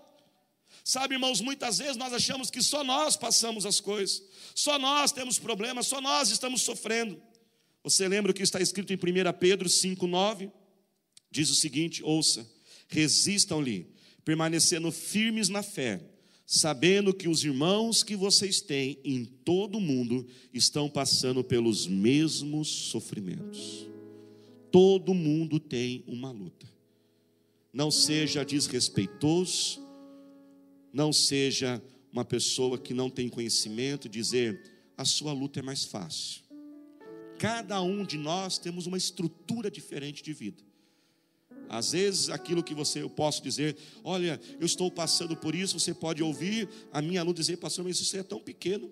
Sabe, 0.86 1.16
irmãos, 1.16 1.42
muitas 1.42 1.78
vezes 1.78 1.98
nós 1.98 2.14
achamos 2.14 2.50
que 2.50 2.62
só 2.62 2.84
nós 2.84 3.16
passamos 3.16 3.66
as 3.66 3.80
coisas, 3.80 4.22
só 4.56 4.80
nós 4.80 5.12
temos 5.12 5.38
problemas, 5.38 5.88
só 5.88 6.02
nós 6.02 6.30
estamos 6.30 6.62
sofrendo. 6.62 7.22
Você 7.84 8.08
lembra 8.08 8.32
o 8.32 8.34
que 8.34 8.42
está 8.42 8.60
escrito 8.62 8.94
em 8.94 8.96
1 8.96 9.00
Pedro 9.40 9.70
5,9? 9.70 10.52
Diz 11.30 11.50
o 11.50 11.56
seguinte: 11.56 12.02
ouça, 12.04 12.50
resistam-lhe, 12.88 13.94
permanecendo 14.24 14.92
firmes 14.92 15.50
na 15.50 15.62
fé 15.62 16.02
sabendo 16.46 17.14
que 17.14 17.28
os 17.28 17.44
irmãos 17.44 18.04
que 18.04 18.16
vocês 18.16 18.62
têm 18.62 19.00
em 19.04 19.26
todo 19.26 19.78
o 19.78 19.82
mundo 19.82 20.26
estão 20.54 20.90
passando 20.90 21.44
pelos 21.44 21.88
mesmos 21.88 22.68
sofrimentos. 22.68 23.88
Todo 24.72 25.14
mundo 25.14 25.60
tem 25.60 26.04
uma 26.08 26.32
luta. 26.32 26.68
Não 27.72 27.90
seja 27.90 28.44
desrespeitoso, 28.44 29.82
não 30.92 31.12
seja 31.12 31.82
uma 32.12 32.26
pessoa 32.26 32.78
que 32.78 32.94
não 32.94 33.10
tem 33.10 33.30
conhecimento, 33.30 34.08
dizer 34.08 34.62
a 34.96 35.06
sua 35.06 35.34
luta 35.34 35.60
é 35.60 35.64
mais 35.64 35.84
fácil. 35.84 36.44
Cada 37.40 37.82
um 37.82 38.06
de 38.06 38.18
nós 38.18 38.58
temos 38.58 38.86
uma 38.86 38.98
estrutura 38.98 39.72
diferente 39.72 40.22
de 40.22 40.34
vida. 40.34 40.64
Às 41.70 41.92
vezes, 41.92 42.30
aquilo 42.30 42.64
que 42.64 42.74
você 42.74 43.02
eu 43.02 43.10
posso 43.10 43.42
dizer, 43.42 43.76
olha, 44.04 44.40
eu 44.60 44.66
estou 44.66 44.92
passando 44.92 45.36
por 45.36 45.56
isso, 45.56 45.80
você 45.80 45.94
pode 45.94 46.22
ouvir 46.22 46.70
a 46.92 47.02
minha 47.02 47.24
luta 47.24 47.42
dizer, 47.42 47.58
pastor, 47.58 47.84
mas 47.86 48.00
isso 48.00 48.16
é 48.18 48.24
tão 48.24 48.40
pequeno. 48.40 48.92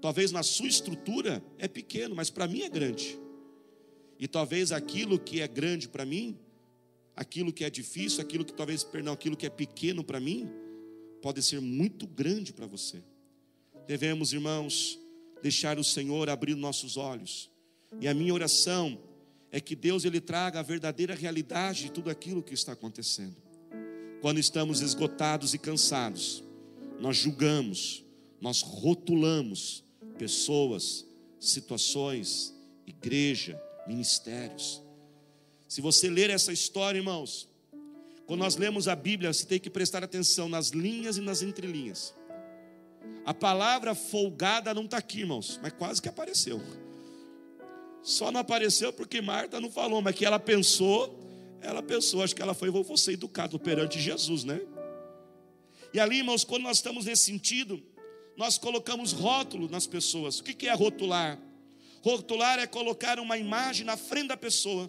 Talvez 0.00 0.30
na 0.30 0.42
sua 0.42 0.68
estrutura 0.68 1.42
é 1.58 1.66
pequeno, 1.66 2.14
mas 2.14 2.30
para 2.30 2.46
mim 2.46 2.62
é 2.62 2.68
grande. 2.68 3.18
E 4.18 4.28
talvez 4.28 4.72
aquilo 4.72 5.18
que 5.18 5.40
é 5.40 5.48
grande 5.48 5.88
para 5.88 6.04
mim, 6.04 6.38
aquilo 7.14 7.52
que 7.52 7.64
é 7.64 7.70
difícil, 7.70 8.20
aquilo 8.20 8.44
que 8.44 8.52
talvez, 8.52 8.84
perdão, 8.84 9.12
aquilo 9.12 9.36
que 9.36 9.46
é 9.46 9.50
pequeno 9.50 10.04
para 10.04 10.20
mim, 10.20 10.48
pode 11.22 11.42
ser 11.42 11.60
muito 11.60 12.06
grande 12.06 12.52
para 12.52 12.66
você. 12.66 13.02
Devemos, 13.86 14.32
irmãos, 14.32 14.98
deixar 15.42 15.78
o 15.78 15.84
Senhor 15.84 16.28
abrir 16.28 16.54
nossos 16.54 16.96
olhos. 16.96 17.50
E 18.00 18.08
a 18.08 18.14
minha 18.14 18.34
oração 18.34 18.98
é 19.50 19.60
que 19.60 19.76
Deus 19.76 20.04
ele 20.04 20.20
traga 20.20 20.60
a 20.60 20.62
verdadeira 20.62 21.14
realidade 21.14 21.84
de 21.84 21.92
tudo 21.92 22.10
aquilo 22.10 22.42
que 22.42 22.54
está 22.54 22.72
acontecendo. 22.72 23.36
Quando 24.20 24.38
estamos 24.38 24.80
esgotados 24.80 25.54
e 25.54 25.58
cansados, 25.58 26.42
nós 27.00 27.16
julgamos, 27.16 28.04
nós 28.40 28.62
rotulamos 28.62 29.84
pessoas, 30.18 31.06
situações, 31.38 32.54
igreja, 32.86 33.60
ministérios. 33.86 34.82
Se 35.68 35.80
você 35.80 36.08
ler 36.08 36.30
essa 36.30 36.52
história, 36.52 36.98
irmãos, 36.98 37.48
quando 38.26 38.40
nós 38.40 38.56
lemos 38.56 38.88
a 38.88 38.96
Bíblia, 38.96 39.32
você 39.32 39.46
tem 39.46 39.60
que 39.60 39.70
prestar 39.70 40.02
atenção 40.02 40.48
nas 40.48 40.70
linhas 40.70 41.16
e 41.16 41.20
nas 41.20 41.42
entrelinhas. 41.42 42.14
A 43.24 43.34
palavra 43.34 43.94
folgada 43.94 44.74
não 44.74 44.84
está 44.84 44.98
aqui, 44.98 45.20
irmãos, 45.20 45.58
mas 45.62 45.72
quase 45.72 46.02
que 46.02 46.08
apareceu. 46.08 46.60
Só 48.06 48.30
não 48.30 48.38
apareceu 48.38 48.92
porque 48.92 49.20
Marta 49.20 49.60
não 49.60 49.68
falou, 49.68 50.00
mas 50.00 50.14
que 50.14 50.24
ela 50.24 50.38
pensou, 50.38 51.18
ela 51.60 51.82
pensou, 51.82 52.22
acho 52.22 52.36
que 52.36 52.40
ela 52.40 52.54
foi, 52.54 52.70
vou 52.70 52.96
ser 52.96 53.14
educado 53.14 53.58
perante 53.58 54.00
Jesus, 54.00 54.44
né? 54.44 54.60
E 55.92 55.98
ali, 55.98 56.18
irmãos, 56.18 56.44
quando 56.44 56.62
nós 56.62 56.76
estamos 56.76 57.06
nesse 57.06 57.24
sentido, 57.24 57.82
nós 58.36 58.58
colocamos 58.58 59.10
rótulo 59.10 59.68
nas 59.68 59.88
pessoas. 59.88 60.38
O 60.38 60.44
que 60.44 60.68
é 60.68 60.72
rotular? 60.72 61.36
Rotular 62.00 62.60
é 62.60 62.66
colocar 62.68 63.18
uma 63.18 63.36
imagem 63.38 63.84
na 63.84 63.96
frente 63.96 64.28
da 64.28 64.36
pessoa. 64.36 64.88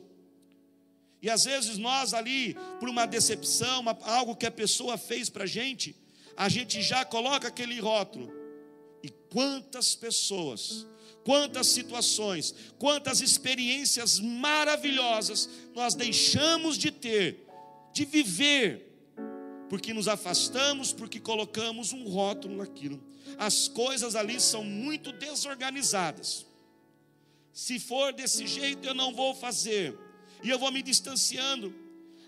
E 1.20 1.28
às 1.28 1.46
vezes 1.46 1.80
nós 1.80 2.14
ali, 2.14 2.56
por 2.80 2.88
uma 2.88 3.08
decepção, 3.08 3.80
uma, 3.80 3.98
algo 4.04 4.36
que 4.36 4.46
a 4.46 4.52
pessoa 4.52 4.96
fez 4.96 5.28
para 5.28 5.46
a 5.46 5.48
gente, 5.48 5.96
a 6.36 6.48
gente 6.50 6.84
já 6.84 7.04
coloca 7.04 7.48
aquele 7.48 7.80
rótulo. 7.80 8.32
E 9.02 9.10
quantas 9.10 9.96
pessoas, 9.96 10.86
quantas 11.28 11.68
situações, 11.68 12.56
quantas 12.80 13.20
experiências 13.20 14.18
maravilhosas 14.18 15.50
nós 15.76 15.94
deixamos 15.94 16.78
de 16.78 16.90
ter, 16.90 17.46
de 17.92 18.06
viver, 18.06 18.98
porque 19.68 19.94
nos 19.94 20.08
afastamos, 20.08 20.94
porque 20.94 21.20
colocamos 21.20 21.92
um 21.92 22.08
rótulo 22.08 22.56
naquilo. 22.56 23.04
As 23.38 23.68
coisas 23.68 24.16
ali 24.16 24.40
são 24.40 24.64
muito 24.64 25.12
desorganizadas. 25.12 26.46
Se 27.52 27.78
for 27.78 28.14
desse 28.14 28.48
jeito, 28.48 28.88
eu 28.88 28.94
não 28.94 29.14
vou 29.14 29.36
fazer, 29.36 30.00
e 30.42 30.50
eu 30.50 30.58
vou 30.58 30.72
me 30.72 30.82
distanciando 30.82 31.76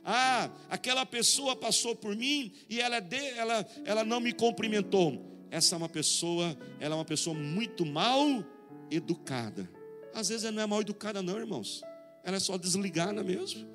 ah, 0.03 0.49
aquela 0.69 1.05
pessoa 1.05 1.55
passou 1.55 1.95
por 1.95 2.15
mim 2.17 2.51
e 2.69 2.81
ela, 2.81 2.99
de, 2.99 3.29
ela, 3.37 3.65
ela 3.85 4.03
não 4.03 4.19
me 4.19 4.33
cumprimentou. 4.33 5.25
Essa 5.51 5.75
é 5.75 5.77
uma 5.77 5.89
pessoa, 5.89 6.57
ela 6.79 6.95
é 6.95 6.97
uma 6.97 7.05
pessoa 7.05 7.35
muito 7.35 7.85
mal 7.85 8.43
educada. 8.91 9.69
Às 10.13 10.29
vezes 10.29 10.43
ela 10.43 10.53
não 10.53 10.63
é 10.63 10.65
mal 10.65 10.81
educada, 10.81 11.22
não, 11.22 11.38
irmãos. 11.38 11.81
Ela 12.24 12.38
é 12.38 12.39
só 12.39 12.58
desligada 12.58 13.24
mesmo. 13.24 13.67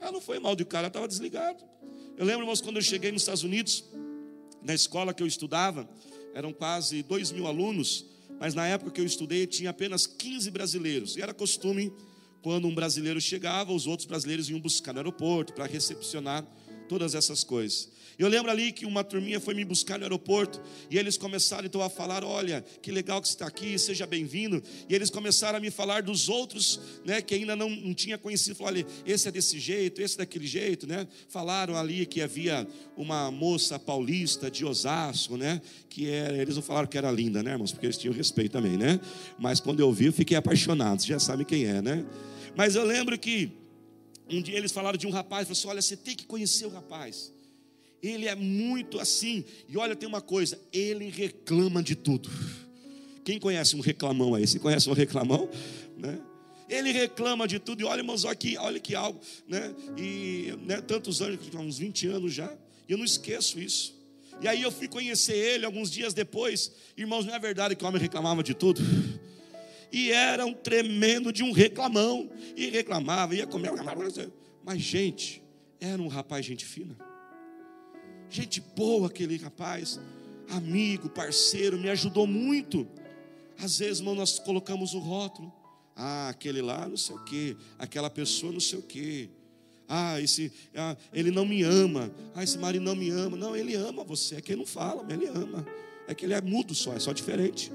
Ela 0.00 0.12
não 0.12 0.20
foi 0.20 0.38
mal 0.38 0.52
educada, 0.52 0.80
ela 0.82 0.88
estava 0.88 1.08
desligada. 1.08 1.62
Eu 2.16 2.24
lembro, 2.24 2.42
irmãos, 2.42 2.60
quando 2.60 2.76
eu 2.76 2.82
cheguei 2.82 3.12
nos 3.12 3.22
Estados 3.22 3.42
Unidos, 3.42 3.84
na 4.62 4.74
escola 4.74 5.14
que 5.14 5.22
eu 5.22 5.26
estudava, 5.26 5.88
eram 6.34 6.52
quase 6.52 7.02
dois 7.02 7.30
mil 7.30 7.46
alunos, 7.46 8.06
mas 8.38 8.54
na 8.54 8.66
época 8.66 8.90
que 8.90 9.00
eu 9.00 9.06
estudei 9.06 9.46
tinha 9.46 9.70
apenas 9.70 10.06
15 10.06 10.50
brasileiros. 10.50 11.16
E 11.16 11.22
era 11.22 11.32
costume 11.32 11.92
quando 12.42 12.66
um 12.66 12.74
brasileiro 12.74 13.20
chegava, 13.20 13.72
os 13.72 13.86
outros 13.86 14.06
brasileiros 14.06 14.50
iam 14.50 14.60
buscar 14.60 14.92
no 14.92 14.98
aeroporto 14.98 15.52
para 15.52 15.66
recepcionar 15.66 16.44
todas 16.92 17.14
essas 17.14 17.42
coisas. 17.42 17.88
Eu 18.18 18.28
lembro 18.28 18.50
ali 18.50 18.70
que 18.70 18.84
uma 18.84 19.02
turminha 19.02 19.40
foi 19.40 19.54
me 19.54 19.64
buscar 19.64 19.98
no 19.98 20.04
aeroporto 20.04 20.60
e 20.90 20.98
eles 20.98 21.16
começaram 21.16 21.64
então 21.64 21.80
a 21.80 21.88
falar: 21.88 22.22
Olha, 22.22 22.62
que 22.82 22.90
legal 22.92 23.22
que 23.22 23.28
você 23.28 23.32
está 23.32 23.46
aqui, 23.46 23.78
seja 23.78 24.06
bem-vindo. 24.06 24.62
E 24.90 24.94
eles 24.94 25.08
começaram 25.08 25.56
a 25.56 25.60
me 25.60 25.70
falar 25.70 26.02
dos 26.02 26.28
outros, 26.28 26.78
né, 27.02 27.22
que 27.22 27.34
ainda 27.34 27.56
não, 27.56 27.70
não 27.70 27.94
tinha 27.94 28.18
conhecido. 28.18 28.54
Falaram: 28.56 28.76
Olha, 28.76 28.86
esse 29.06 29.26
é 29.26 29.30
desse 29.30 29.58
jeito, 29.58 30.02
esse 30.02 30.16
é 30.16 30.18
daquele 30.18 30.46
jeito, 30.46 30.86
né? 30.86 31.08
Falaram 31.30 31.74
ali 31.74 32.04
que 32.04 32.20
havia 32.20 32.68
uma 32.94 33.30
moça 33.30 33.78
paulista 33.78 34.50
de 34.50 34.66
Osasco, 34.66 35.38
né? 35.38 35.62
Que 35.88 36.10
era, 36.10 36.36
eles 36.36 36.56
não 36.56 36.62
falaram 36.62 36.86
que 36.86 36.98
era 36.98 37.10
linda, 37.10 37.42
né, 37.42 37.52
irmãos? 37.52 37.72
Porque 37.72 37.86
eles 37.86 37.96
tinham 37.96 38.12
respeito 38.12 38.52
também, 38.52 38.76
né? 38.76 39.00
Mas 39.38 39.60
quando 39.60 39.80
eu 39.80 39.90
vi, 39.90 40.06
eu 40.06 40.12
fiquei 40.12 40.36
apaixonado. 40.36 41.02
Já 41.02 41.18
sabe 41.18 41.46
quem 41.46 41.64
é, 41.64 41.80
né? 41.80 42.04
Mas 42.54 42.74
eu 42.74 42.84
lembro 42.84 43.18
que 43.18 43.61
um 44.38 44.42
dia 44.42 44.56
eles 44.56 44.72
falaram 44.72 44.96
de 44.96 45.06
um 45.06 45.10
rapaz, 45.10 45.46
falaram 45.46 45.52
assim, 45.52 45.68
olha, 45.68 45.82
você 45.82 45.96
tem 45.96 46.14
que 46.14 46.26
conhecer 46.26 46.66
o 46.66 46.70
rapaz. 46.70 47.32
Ele 48.02 48.26
é 48.26 48.34
muito 48.34 48.98
assim. 48.98 49.44
E 49.68 49.76
olha, 49.76 49.94
tem 49.94 50.08
uma 50.08 50.20
coisa, 50.20 50.60
ele 50.72 51.08
reclama 51.08 51.82
de 51.82 51.94
tudo. 51.94 52.28
Quem 53.24 53.38
conhece 53.38 53.76
um 53.76 53.80
reclamão 53.80 54.34
aí? 54.34 54.46
Você 54.46 54.58
conhece 54.58 54.90
um 54.90 54.92
reclamão? 54.92 55.48
Né? 55.96 56.18
Ele 56.68 56.90
reclama 56.90 57.46
de 57.46 57.58
tudo. 57.58 57.82
E 57.82 57.84
olha, 57.84 58.00
irmãos, 58.00 58.24
aqui, 58.24 58.56
olha 58.56 58.80
que 58.80 58.94
algo, 58.94 59.20
né? 59.46 59.72
E 59.96 60.52
né, 60.66 60.80
tantos 60.80 61.22
anos, 61.22 61.38
uns 61.54 61.78
20 61.78 62.08
anos 62.08 62.32
já. 62.32 62.52
E 62.88 62.92
eu 62.92 62.98
não 62.98 63.04
esqueço 63.04 63.60
isso. 63.60 63.94
E 64.40 64.48
aí 64.48 64.62
eu 64.62 64.72
fui 64.72 64.88
conhecer 64.88 65.36
ele 65.36 65.64
alguns 65.64 65.90
dias 65.90 66.12
depois. 66.12 66.72
Irmãos, 66.96 67.24
não 67.24 67.34
é 67.34 67.38
verdade 67.38 67.76
que 67.76 67.84
o 67.84 67.86
homem 67.86 68.00
reclamava 68.00 68.42
de 68.42 68.54
tudo? 68.54 68.80
E 69.92 70.10
era 70.10 70.46
um 70.46 70.54
tremendo 70.54 71.32
de 71.32 71.42
um 71.42 71.52
reclamão, 71.52 72.30
e 72.56 72.68
reclamava, 72.70 73.34
ia 73.34 73.46
comer, 73.46 73.70
mas 74.64 74.80
gente, 74.80 75.42
era 75.78 76.00
um 76.00 76.08
rapaz 76.08 76.46
gente 76.46 76.64
fina, 76.64 76.96
gente 78.30 78.60
boa 78.60 79.08
aquele 79.08 79.36
rapaz, 79.36 80.00
amigo, 80.48 81.08
parceiro, 81.08 81.78
me 81.78 81.90
ajudou 81.90 82.26
muito. 82.26 82.86
Às 83.58 83.78
vezes, 83.78 83.98
irmão, 83.98 84.14
nós 84.14 84.38
colocamos 84.38 84.94
o 84.94 84.98
rótulo, 84.98 85.52
ah, 85.94 86.30
aquele 86.30 86.62
lá, 86.62 86.88
não 86.88 86.96
sei 86.96 87.14
o 87.14 87.24
quê, 87.24 87.56
aquela 87.78 88.08
pessoa, 88.08 88.50
não 88.52 88.60
sei 88.60 88.78
o 88.78 88.82
quê. 88.82 89.28
Ah, 89.88 90.18
esse, 90.20 90.50
ah, 90.74 90.96
ele 91.12 91.30
não 91.30 91.44
me 91.44 91.62
ama. 91.62 92.10
Ah, 92.34 92.42
esse 92.42 92.56
marido 92.56 92.82
não 92.82 92.96
me 92.96 93.10
ama. 93.10 93.36
Não, 93.36 93.54
ele 93.54 93.74
ama 93.74 94.02
você. 94.02 94.36
É 94.36 94.40
que 94.40 94.52
ele 94.52 94.60
não 94.60 94.66
fala, 94.66 95.02
mas 95.02 95.12
ele 95.12 95.26
ama. 95.26 95.66
É 96.08 96.14
que 96.14 96.24
ele 96.24 96.32
é 96.32 96.40
mudo 96.40 96.74
só, 96.74 96.94
é 96.94 96.98
só 96.98 97.12
diferente. 97.12 97.70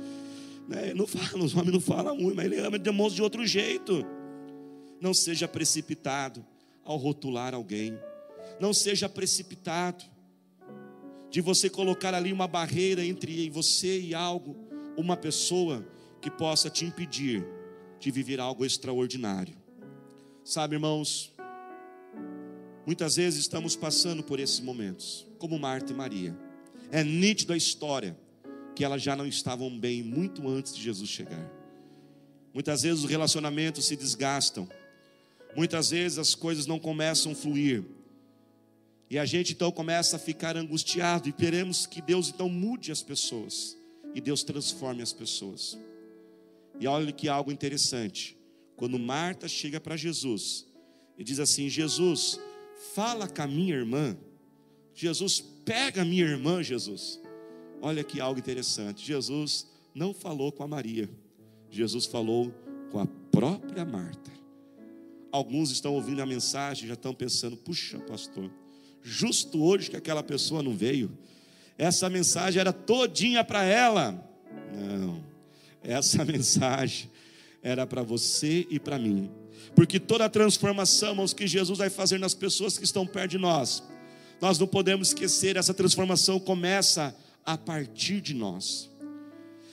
Né? 0.68 0.94
Não 0.94 1.08
fala, 1.08 1.44
os 1.44 1.56
homens 1.56 1.74
não 1.74 1.80
falam 1.80 2.16
muito, 2.16 2.36
mas 2.36 2.46
ele 2.46 2.60
ama, 2.60 2.78
demonstra 2.78 3.16
de 3.16 3.22
outro 3.22 3.46
jeito. 3.46 4.06
Não 5.00 5.14
seja 5.14 5.48
precipitado 5.48 6.46
ao 6.84 6.98
rotular 6.98 7.54
alguém. 7.54 7.98
Não 8.60 8.74
seja 8.74 9.08
precipitado 9.08 10.04
de 11.30 11.42
você 11.42 11.70
colocar 11.70 12.14
ali 12.14 12.34
uma 12.34 12.48
barreira 12.48 13.04
entre 13.06 13.50
você 13.50 14.00
e 14.00 14.14
algo, 14.14 14.56
uma 14.98 15.16
pessoa 15.16 15.86
que 16.22 16.32
possa 16.32 16.70
te 16.70 16.86
impedir 16.86 17.46
de 18.00 18.12
viver 18.12 18.40
algo 18.40 18.66
extraordinário. 18.66 19.56
Sabe, 20.44 20.76
irmãos, 20.76 21.34
muitas 22.86 23.18
vezes 23.18 23.42
estamos 23.42 23.76
passando 23.76 24.24
por 24.24 24.40
esses 24.40 24.60
momentos, 24.60 25.28
como 25.38 25.60
Marta 25.60 25.92
e 25.92 25.96
Maria. 25.96 26.38
É 26.90 27.04
nítido 27.04 27.54
a 27.54 27.58
história 27.58 28.18
que 28.78 28.84
elas 28.84 29.02
já 29.02 29.16
não 29.16 29.26
estavam 29.26 29.76
bem 29.76 30.04
muito 30.04 30.48
antes 30.48 30.76
de 30.76 30.84
Jesus 30.84 31.10
chegar. 31.10 31.52
Muitas 32.54 32.84
vezes 32.84 33.04
os 33.04 33.10
relacionamentos 33.10 33.86
se 33.86 33.96
desgastam. 33.96 34.70
Muitas 35.56 35.90
vezes 35.90 36.20
as 36.20 36.36
coisas 36.36 36.68
não 36.68 36.78
começam 36.78 37.32
a 37.32 37.36
fluir. 37.36 37.84
E 39.10 39.18
a 39.18 39.26
gente 39.26 39.54
então 39.54 39.72
começa 39.72 40.18
a 40.18 40.20
ficar 40.20 40.56
angustiado 40.56 41.28
e 41.28 41.34
queremos 41.34 41.88
que 41.88 42.04
Deus 42.04 42.30
então 42.30 42.48
mude 42.48 42.92
as 42.92 43.02
pessoas 43.02 43.76
e 44.14 44.22
Deus 44.22 44.44
transforme 44.44 45.02
as 45.02 45.12
pessoas. 45.12 45.76
E 46.80 46.86
olha 46.86 47.12
que 47.12 47.28
algo 47.28 47.52
interessante. 47.52 48.38
Quando 48.76 49.00
Marta 49.00 49.48
chega 49.48 49.80
para 49.80 49.98
Jesus 49.98 50.68
e 51.18 51.24
diz 51.24 51.40
assim: 51.40 51.68
Jesus, 51.68 52.40
fala 52.94 53.28
com 53.28 53.42
a 53.42 53.48
minha 53.48 53.74
irmã. 53.74 54.16
Jesus, 54.94 55.44
pega 55.66 56.04
a 56.04 56.06
minha 56.06 56.26
irmã, 56.26 56.62
Jesus. 56.62 57.20
Olha 57.82 58.04
que 58.04 58.20
algo 58.20 58.40
interessante. 58.40 59.06
Jesus 59.06 59.68
não 59.94 60.14
falou 60.14 60.52
com 60.52 60.64
a 60.64 60.68
Maria, 60.68 61.10
Jesus 61.70 62.06
falou 62.06 62.54
com 62.92 63.00
a 63.00 63.08
própria 63.32 63.86
Marta. 63.86 64.32
Alguns 65.32 65.72
estão 65.72 65.94
ouvindo 65.94 66.22
a 66.22 66.26
mensagem 66.26 66.88
já 66.88 66.94
estão 66.94 67.14
pensando: 67.14 67.58
puxa, 67.58 68.00
pastor, 68.00 68.50
justo 69.02 69.64
hoje 69.64 69.90
que 69.90 69.98
aquela 69.98 70.24
pessoa 70.24 70.64
não 70.64 70.76
veio, 70.76 71.16
essa 71.78 72.10
mensagem 72.10 72.60
era 72.60 72.74
todinha 72.74 73.44
para 73.44 73.64
ela. 73.64 74.24
Não, 74.74 75.24
essa 75.84 76.24
mensagem 76.26 77.10
era 77.62 77.86
para 77.86 78.02
você 78.02 78.66
e 78.70 78.80
para 78.80 78.98
mim, 78.98 79.30
porque 79.76 80.00
toda 80.00 80.26
a 80.26 80.30
transformação, 80.30 81.10
irmãos, 81.10 81.34
que 81.34 81.46
Jesus 81.46 81.78
vai 81.78 81.90
fazer 81.90 82.18
nas 82.18 82.34
pessoas 82.34 82.78
que 82.78 82.86
estão 82.86 83.06
perto 83.06 83.32
de 83.32 83.38
nós, 83.38 83.84
nós 84.40 84.58
não 84.58 84.68
podemos 84.68 85.10
esquecer, 85.10 85.58
essa 85.58 85.74
transformação 85.74 86.40
começa 86.40 87.16
a 87.48 87.58
partir 87.58 88.20
de 88.20 88.34
nós. 88.34 88.90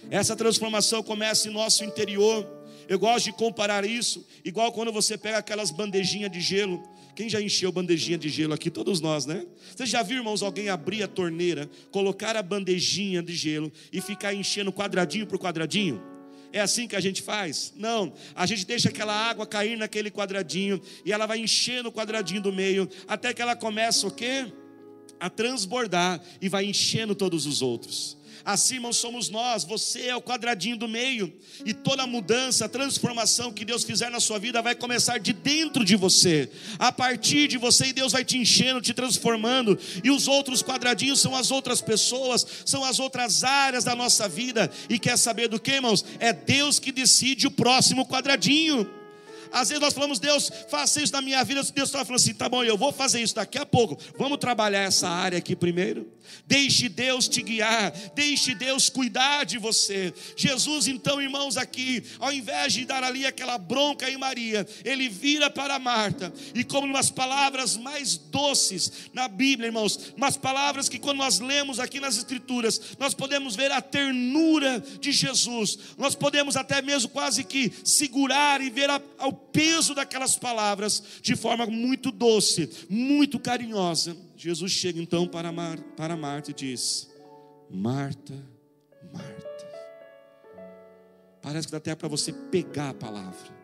Essa 0.09 0.37
transformação 0.37 1.03
começa 1.03 1.49
em 1.49 1.53
nosso 1.53 1.85
interior 1.85 2.47
Eu 2.87 2.99
gosto 2.99 3.25
de 3.25 3.33
comparar 3.33 3.85
isso, 3.85 4.27
igual 4.45 4.71
quando 4.71 4.93
você 4.93 5.17
pega 5.17 5.39
aquelas 5.39 5.71
bandejinhas 5.71 6.31
de 6.31 6.41
gelo. 6.41 6.83
Quem 7.17 7.31
já 7.31 7.41
encheu 7.41 7.73
bandejinha 7.73 8.19
de 8.19 8.29
gelo 8.29 8.53
aqui? 8.53 8.71
Todos 8.71 9.01
nós, 9.01 9.25
né? 9.25 9.47
Você 9.75 9.87
já 9.87 10.03
viu, 10.03 10.19
irmãos, 10.19 10.43
alguém 10.43 10.69
abrir 10.69 11.03
a 11.03 11.09
torneira, 11.09 11.71
colocar 11.91 12.37
a 12.37 12.43
bandejinha 12.43 13.23
de 13.23 13.35
gelo 13.35 13.73
e 13.91 14.03
ficar 14.03 14.35
enchendo 14.35 14.71
quadradinho 14.73 15.27
por 15.27 15.39
quadradinho? 15.39 16.03
É 16.53 16.61
assim 16.61 16.87
que 16.87 16.95
a 16.95 17.01
gente 17.01 17.23
faz? 17.23 17.73
Não. 17.75 18.13
A 18.35 18.45
gente 18.47 18.67
deixa 18.67 18.91
aquela 18.91 19.15
água 19.15 19.47
cair 19.47 19.79
naquele 19.79 20.11
quadradinho 20.11 20.81
e 21.05 21.13
ela 21.13 21.25
vai 21.25 21.39
enchendo 21.39 21.89
o 21.89 21.93
quadradinho 21.93 22.43
do 22.43 22.53
meio 22.53 22.89
até 23.09 23.33
que 23.33 23.41
ela 23.41 23.57
começa 23.57 24.07
o 24.07 24.11
quê? 24.11 24.53
A 25.21 25.31
transbordar 25.31 26.21
e 26.41 26.49
vai 26.49 26.65
enchendo 26.65 27.15
todos 27.15 27.47
os 27.47 27.63
outros. 27.63 28.17
Assim, 28.45 28.75
irmãos, 28.75 28.99
somos 28.99 29.31
nós, 29.31 29.65
você 29.65 30.09
é 30.09 30.17
o 30.17 30.21
quadradinho 30.21 30.77
do 30.77 30.87
meio, 30.87 31.33
e 31.65 31.73
toda 31.73 32.07
mudança, 32.07 32.69
transformação 32.69 33.51
que 33.51 33.65
Deus 33.65 33.85
fizer 33.85 34.11
na 34.11 34.21
sua 34.21 34.39
vida 34.39 34.61
vai 34.61 34.75
começar 34.75 35.17
de 35.17 35.33
dentro 35.33 35.83
de 35.83 35.97
você, 35.97 36.51
a 36.79 36.93
partir 36.93 37.49
de 37.49 37.57
você, 37.57 37.87
e 37.87 37.93
Deus 37.95 38.13
vai 38.13 38.23
te 38.23 38.37
enchendo, 38.37 38.83
te 38.83 38.93
transformando, 38.93 39.79
e 40.03 40.11
os 40.11 40.29
outros 40.29 40.63
quadradinhos 40.63 41.21
são 41.21 41.35
as 41.35 41.51
outras 41.51 41.81
pessoas, 41.81 42.47
são 42.67 42.85
as 42.85 42.99
outras 42.99 43.45
áreas 43.45 43.83
da 43.83 43.97
nossa 43.97 44.29
vida, 44.29 44.71
e 44.91 44.99
quer 44.99 45.17
saber 45.17 45.49
do 45.49 45.59
que, 45.59 45.71
irmãos? 45.71 46.05
É 46.19 46.31
Deus 46.31 46.79
que 46.79 46.93
decide 46.93 47.47
o 47.47 47.51
próximo 47.51 48.07
quadradinho. 48.07 48.87
Às 49.55 49.69
vezes 49.69 49.81
nós 49.81 49.95
falamos, 49.95 50.19
Deus, 50.19 50.51
faça 50.69 51.01
isso 51.01 51.13
na 51.13 51.23
minha 51.23 51.43
vida. 51.45 51.63
Deus 51.63 51.89
está 51.89 52.05
falando 52.05 52.21
assim, 52.21 52.35
tá 52.35 52.49
bom, 52.49 52.65
eu 52.65 52.77
vou 52.77 52.93
fazer 52.93 53.23
isso 53.23 53.37
daqui 53.37 53.57
a 53.57 53.65
pouco. 53.65 53.97
Vamos 54.19 54.39
trabalhar 54.39 54.83
essa 54.83 55.09
área 55.09 55.39
aqui 55.39 55.55
primeiro. 55.55 56.13
Deixe 56.47 56.89
Deus 56.89 57.29
te 57.29 57.43
guiar, 57.43 57.93
deixe 58.15 58.55
Deus 58.55 58.89
cuidar 58.89 59.45
de 59.45 59.59
você. 59.59 60.13
Jesus, 60.37 60.89
então, 60.89 61.21
irmãos, 61.21 61.57
aqui, 61.57 62.03
ao 62.19 62.33
invés 62.33 62.73
de 62.73 62.85
dar 62.85 63.03
ali 63.03 63.27
aquela 63.27 63.57
bronca 63.57 64.11
em 64.11 64.17
Maria, 64.17 64.67
ele 64.85 65.09
vira 65.09 65.51
para 65.51 65.79
Marta, 65.79 66.33
e 66.55 66.65
como 66.65 66.87
umas 66.87 67.11
palavras 67.11 67.77
mais 67.77 68.17
doces 68.17 68.93
na 69.13 69.29
Bíblia, 69.29 69.69
irmãos, 69.69 70.13
umas 70.17 70.37
palavras 70.37 70.89
que 70.89 70.99
quando 70.99 71.19
nós 71.19 71.39
lemos 71.39 71.79
aqui 71.79 72.01
nas 72.01 72.17
Escrituras, 72.17 72.81
nós 72.99 73.15
podemos 73.15 73.55
ver 73.55 73.71
a 73.73 73.81
ternura 73.81 74.81
de 75.01 75.13
Jesus, 75.13 75.79
nós 75.97 76.15
podemos 76.15 76.57
até 76.57 76.83
mesmo 76.83 77.11
quase 77.11 77.45
que 77.45 77.73
segurar 77.85 78.61
e 78.61 78.71
ver 78.71 78.91
a, 78.91 79.01
peso 79.53 79.95
daquelas 79.95 80.37
palavras 80.37 81.03
de 81.23 81.37
forma 81.37 81.67
muito 81.67 82.11
doce, 82.11 82.69
muito 82.89 83.39
carinhosa. 83.39 84.17
Jesus 84.37 84.73
chega 84.73 85.01
então 85.01 85.27
para, 85.27 85.53
Mar, 85.53 85.79
para 85.97 86.17
Marta 86.17 86.51
e 86.51 86.55
diz: 86.55 87.09
Marta, 87.71 88.35
Marta. 89.13 89.55
Parece 91.41 91.67
que 91.67 91.73
dá 91.73 91.79
até 91.79 91.95
para 91.95 92.09
você 92.09 92.33
pegar 92.33 92.91
a 92.91 92.95
palavra. 92.95 93.55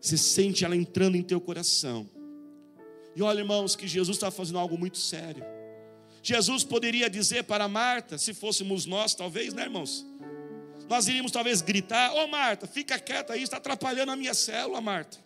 Você 0.00 0.16
sente 0.16 0.64
ela 0.64 0.76
entrando 0.76 1.16
em 1.16 1.22
teu 1.22 1.40
coração. 1.40 2.08
E 3.14 3.22
olha, 3.22 3.40
irmãos, 3.40 3.76
que 3.76 3.86
Jesus 3.86 4.16
está 4.16 4.30
fazendo 4.30 4.58
algo 4.58 4.78
muito 4.78 4.98
sério. 4.98 5.44
Jesus 6.22 6.62
poderia 6.62 7.10
dizer 7.10 7.44
para 7.44 7.66
Marta, 7.68 8.16
se 8.16 8.32
fôssemos 8.32 8.86
nós, 8.86 9.14
talvez, 9.14 9.52
né, 9.52 9.64
irmãos? 9.64 10.06
Nós 10.92 11.08
iríamos 11.08 11.32
talvez 11.32 11.62
gritar: 11.62 12.12
Ô 12.12 12.24
oh, 12.24 12.26
Marta, 12.26 12.66
fica 12.66 12.98
quieta 12.98 13.32
aí, 13.32 13.42
está 13.42 13.56
atrapalhando 13.56 14.12
a 14.12 14.16
minha 14.16 14.34
célula, 14.34 14.78
Marta. 14.78 15.16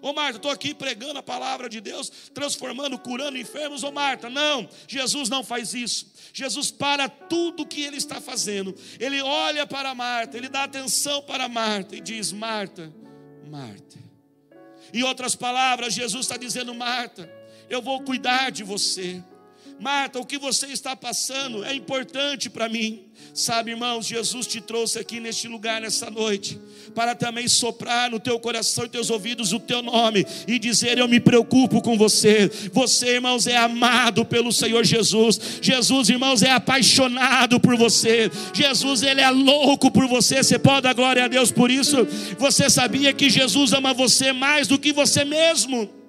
Ô 0.00 0.10
oh, 0.10 0.12
Marta, 0.12 0.36
estou 0.36 0.52
aqui 0.52 0.72
pregando 0.72 1.18
a 1.18 1.22
palavra 1.22 1.68
de 1.68 1.80
Deus, 1.80 2.08
transformando, 2.32 2.96
curando 2.96 3.36
enfermos. 3.36 3.82
Ô 3.82 3.88
oh, 3.88 3.92
Marta, 3.92 4.30
não, 4.30 4.68
Jesus 4.86 5.28
não 5.28 5.42
faz 5.42 5.74
isso. 5.74 6.12
Jesus 6.32 6.70
para 6.70 7.08
tudo 7.08 7.66
que 7.66 7.82
ele 7.82 7.96
está 7.96 8.20
fazendo. 8.20 8.72
Ele 9.00 9.20
olha 9.20 9.66
para 9.66 9.92
Marta, 9.96 10.36
ele 10.36 10.48
dá 10.48 10.62
atenção 10.62 11.20
para 11.22 11.48
Marta 11.48 11.96
e 11.96 12.00
diz: 12.00 12.30
Marta, 12.30 12.94
Marta. 13.50 13.98
Em 14.94 15.02
outras 15.02 15.34
palavras, 15.34 15.92
Jesus 15.92 16.24
está 16.24 16.36
dizendo: 16.36 16.72
Marta, 16.72 17.28
eu 17.68 17.82
vou 17.82 18.00
cuidar 18.04 18.52
de 18.52 18.62
você. 18.62 19.24
Marta, 19.80 20.18
o 20.20 20.26
que 20.26 20.38
você 20.38 20.66
está 20.68 20.94
passando 20.94 21.64
é 21.64 21.74
importante 21.74 22.48
para 22.48 22.68
mim. 22.68 23.04
Sabe, 23.34 23.70
irmãos, 23.70 24.06
Jesus 24.06 24.46
te 24.46 24.60
trouxe 24.60 24.98
aqui 24.98 25.18
neste 25.18 25.48
lugar 25.48 25.80
nessa 25.80 26.10
noite 26.10 26.60
para 26.94 27.14
também 27.14 27.48
soprar 27.48 28.10
no 28.10 28.20
teu 28.20 28.38
coração 28.38 28.84
e 28.84 28.88
teus 28.88 29.10
ouvidos 29.10 29.52
o 29.52 29.58
teu 29.58 29.82
nome 29.82 30.26
e 30.46 30.58
dizer: 30.58 30.98
Eu 30.98 31.08
me 31.08 31.18
preocupo 31.18 31.80
com 31.80 31.96
você. 31.96 32.50
Você, 32.72 33.14
irmãos, 33.14 33.46
é 33.46 33.56
amado 33.56 34.24
pelo 34.24 34.52
Senhor 34.52 34.84
Jesus. 34.84 35.40
Jesus, 35.62 36.10
irmãos, 36.10 36.42
é 36.42 36.50
apaixonado 36.50 37.58
por 37.58 37.76
você. 37.76 38.30
Jesus, 38.52 39.02
ele 39.02 39.20
é 39.20 39.30
louco 39.30 39.90
por 39.90 40.06
você. 40.06 40.42
Você 40.42 40.58
pode 40.58 40.82
dar 40.82 40.94
glória 40.94 41.24
a 41.24 41.28
Deus 41.28 41.50
por 41.50 41.70
isso? 41.70 42.06
Você 42.38 42.68
sabia 42.68 43.12
que 43.12 43.30
Jesus 43.30 43.72
ama 43.72 43.94
você 43.94 44.32
mais 44.32 44.66
do 44.68 44.78
que 44.78 44.92
você 44.92 45.24
mesmo? 45.24 46.01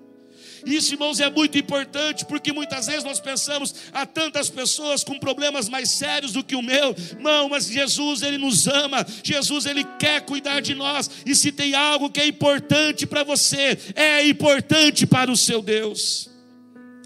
Isso, 0.66 0.94
irmãos, 0.94 1.20
é 1.20 1.30
muito 1.30 1.58
importante, 1.58 2.26
porque 2.26 2.52
muitas 2.52 2.88
vezes 2.88 3.04
nós 3.04 3.20
pensamos 3.20 3.74
há 3.92 4.06
tantas 4.06 4.50
pessoas 4.50 5.04
com 5.04 5.20
problemas 5.20 5.68
mais 5.68 5.92
sérios 5.92 6.32
do 6.32 6.44
que 6.44 6.56
o 6.56 6.62
meu. 6.62 6.96
Não, 7.20 7.50
mas 7.50 7.68
Jesus, 7.68 8.22
Ele 8.22 8.38
nos 8.38 8.68
ama, 8.68 9.06
Jesus, 9.24 9.66
Ele 9.66 9.84
quer 10.00 10.22
cuidar 10.22 10.62
de 10.62 10.74
nós, 10.74 11.10
e 11.26 11.36
se 11.36 11.52
tem 11.52 11.76
algo 11.76 12.10
que 12.10 12.22
é 12.22 12.28
importante 12.28 13.06
para 13.06 13.24
você, 13.24 13.78
é 13.96 14.26
importante 14.28 15.06
para 15.06 15.32
o 15.32 15.38
seu 15.38 15.62
Deus. 15.62 16.30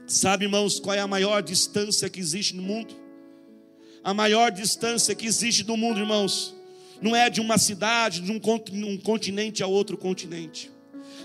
Sabe, 0.06 0.46
irmãos, 0.46 0.80
qual 0.80 0.96
é 0.96 1.00
a 1.00 1.08
maior 1.08 1.42
distância 1.42 2.10
que 2.10 2.20
existe 2.20 2.56
no 2.56 2.62
mundo? 2.62 2.96
A 4.04 4.14
maior 4.14 4.52
distância 4.52 5.14
que 5.14 5.26
existe 5.26 5.66
no 5.66 5.76
mundo, 5.76 6.00
irmãos, 6.00 6.56
não 7.02 7.16
é 7.16 7.30
de 7.30 7.42
uma 7.42 7.58
cidade, 7.58 8.22
de 8.22 8.32
um 8.32 8.40
continente 9.00 9.62
a 9.62 9.68
outro 9.68 9.98
continente. 9.98 10.72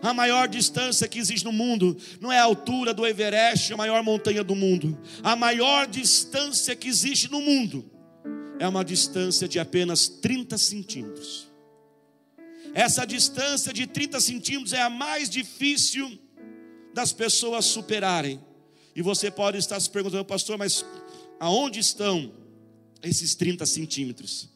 A 0.03 0.12
maior 0.12 0.49
distância 0.49 1.07
que 1.07 1.21
existe 1.21 1.45
no 1.45 1.53
mundo 1.53 1.97
não 2.21 2.33
é 2.33 2.37
a 2.37 2.43
altura 2.43 2.93
do 2.93 3.07
Everest, 3.07 3.73
a 3.73 3.77
maior 3.77 4.03
montanha 4.03 4.43
do 4.43 4.57
mundo. 4.57 4.99
A 5.23 5.37
maior 5.37 5.87
distância 5.87 6.75
que 6.75 6.88
existe 6.88 7.31
no 7.31 7.41
mundo 7.41 7.88
é 8.59 8.67
uma 8.67 8.85
distância 8.85 9.47
de 9.47 9.61
apenas 9.61 10.09
30 10.09 10.59
centímetros. 10.59 11.47
Essa 12.75 13.07
distância 13.07 13.73
de 13.73 13.87
30 13.87 14.21
centímetros 14.21 14.73
é 14.73 14.83
a 14.83 14.91
mais 14.91 15.31
difícil 15.31 16.19
das 16.93 17.12
pessoas 17.12 17.65
superarem. 17.67 18.41
E 18.97 19.03
você 19.03 19.31
pode 19.31 19.57
estar 19.59 19.79
se 19.79 19.88
perguntando, 19.88 20.25
pastor, 20.25 20.59
mas 20.59 20.85
aonde 21.38 21.79
estão 21.79 22.33
esses 23.05 23.37
30 23.37 23.65
centímetros? 23.67 24.49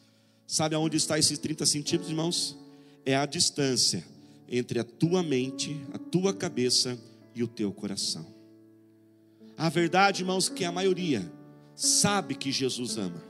Sabe 0.45 0.75
aonde 0.75 0.97
está 0.97 1.17
esses 1.21 1.39
30 1.39 1.65
centímetros, 1.67 2.11
irmãos? 2.11 2.57
É 3.05 3.15
a 3.15 3.27
distância 3.27 4.16
entre 4.49 4.79
a 4.79 4.85
tua 4.85 5.23
mente, 5.23 5.81
a 5.93 5.99
tua 5.99 6.33
cabeça 6.33 6.99
e 7.35 7.43
o 7.43 7.49
teu 7.49 7.73
coração. 7.73 8.27
A 9.57 9.69
verdade, 9.69 10.23
irmãos, 10.23 10.49
que 10.49 10.65
a 10.65 10.73
maioria 10.73 11.31
sabe 11.75 12.35
que 12.35 12.53
Jesus 12.53 12.97
ama, 12.97 13.23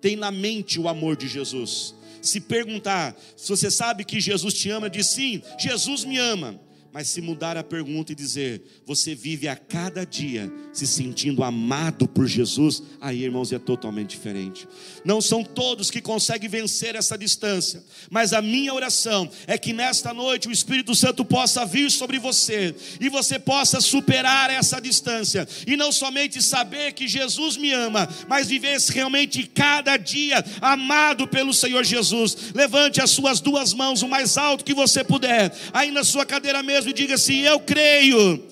tem 0.00 0.16
na 0.16 0.30
mente 0.30 0.80
o 0.80 0.88
amor 0.88 1.16
de 1.16 1.28
Jesus. 1.28 1.94
Se 2.20 2.40
perguntar 2.40 3.16
se 3.36 3.48
você 3.48 3.70
sabe 3.70 4.04
que 4.04 4.20
Jesus 4.20 4.54
te 4.54 4.70
ama, 4.70 4.88
diz 4.90 5.06
sim, 5.06 5.42
Jesus 5.58 6.04
me 6.04 6.18
ama. 6.18 6.60
Mas 6.92 7.08
se 7.08 7.22
mudar 7.22 7.56
a 7.56 7.64
pergunta 7.64 8.12
e 8.12 8.14
dizer, 8.14 8.82
você 8.84 9.14
vive 9.14 9.48
a 9.48 9.56
cada 9.56 10.04
dia 10.04 10.52
se 10.74 10.86
sentindo 10.86 11.42
amado 11.42 12.06
por 12.06 12.26
Jesus, 12.26 12.82
aí, 13.00 13.24
irmãos, 13.24 13.50
é 13.50 13.58
totalmente 13.58 14.10
diferente. 14.10 14.68
Não 15.02 15.18
são 15.18 15.42
todos 15.42 15.90
que 15.90 16.02
conseguem 16.02 16.50
vencer 16.50 16.94
essa 16.94 17.16
distância, 17.16 17.82
mas 18.10 18.34
a 18.34 18.42
minha 18.42 18.74
oração 18.74 19.30
é 19.46 19.56
que 19.56 19.72
nesta 19.72 20.12
noite 20.12 20.48
o 20.48 20.52
Espírito 20.52 20.94
Santo 20.94 21.24
possa 21.24 21.64
vir 21.64 21.90
sobre 21.90 22.18
você 22.18 22.74
e 23.00 23.08
você 23.08 23.38
possa 23.38 23.80
superar 23.80 24.50
essa 24.50 24.78
distância 24.78 25.48
e 25.66 25.78
não 25.78 25.92
somente 25.92 26.42
saber 26.42 26.92
que 26.92 27.08
Jesus 27.08 27.56
me 27.56 27.72
ama, 27.72 28.06
mas 28.28 28.48
viver 28.48 28.78
realmente 28.90 29.44
cada 29.46 29.96
dia 29.96 30.44
amado 30.60 31.26
pelo 31.26 31.54
Senhor 31.54 31.84
Jesus. 31.84 32.52
Levante 32.54 33.00
as 33.00 33.10
suas 33.10 33.40
duas 33.40 33.72
mãos 33.72 34.02
o 34.02 34.08
mais 34.08 34.36
alto 34.36 34.62
que 34.62 34.74
você 34.74 35.02
puder, 35.02 35.54
aí 35.72 35.90
na 35.90 36.04
sua 36.04 36.26
cadeira 36.26 36.62
mesmo 36.62 36.81
mesmo 36.82 36.92
diga 36.92 37.14
assim: 37.14 37.42
Eu 37.42 37.60
creio 37.60 38.42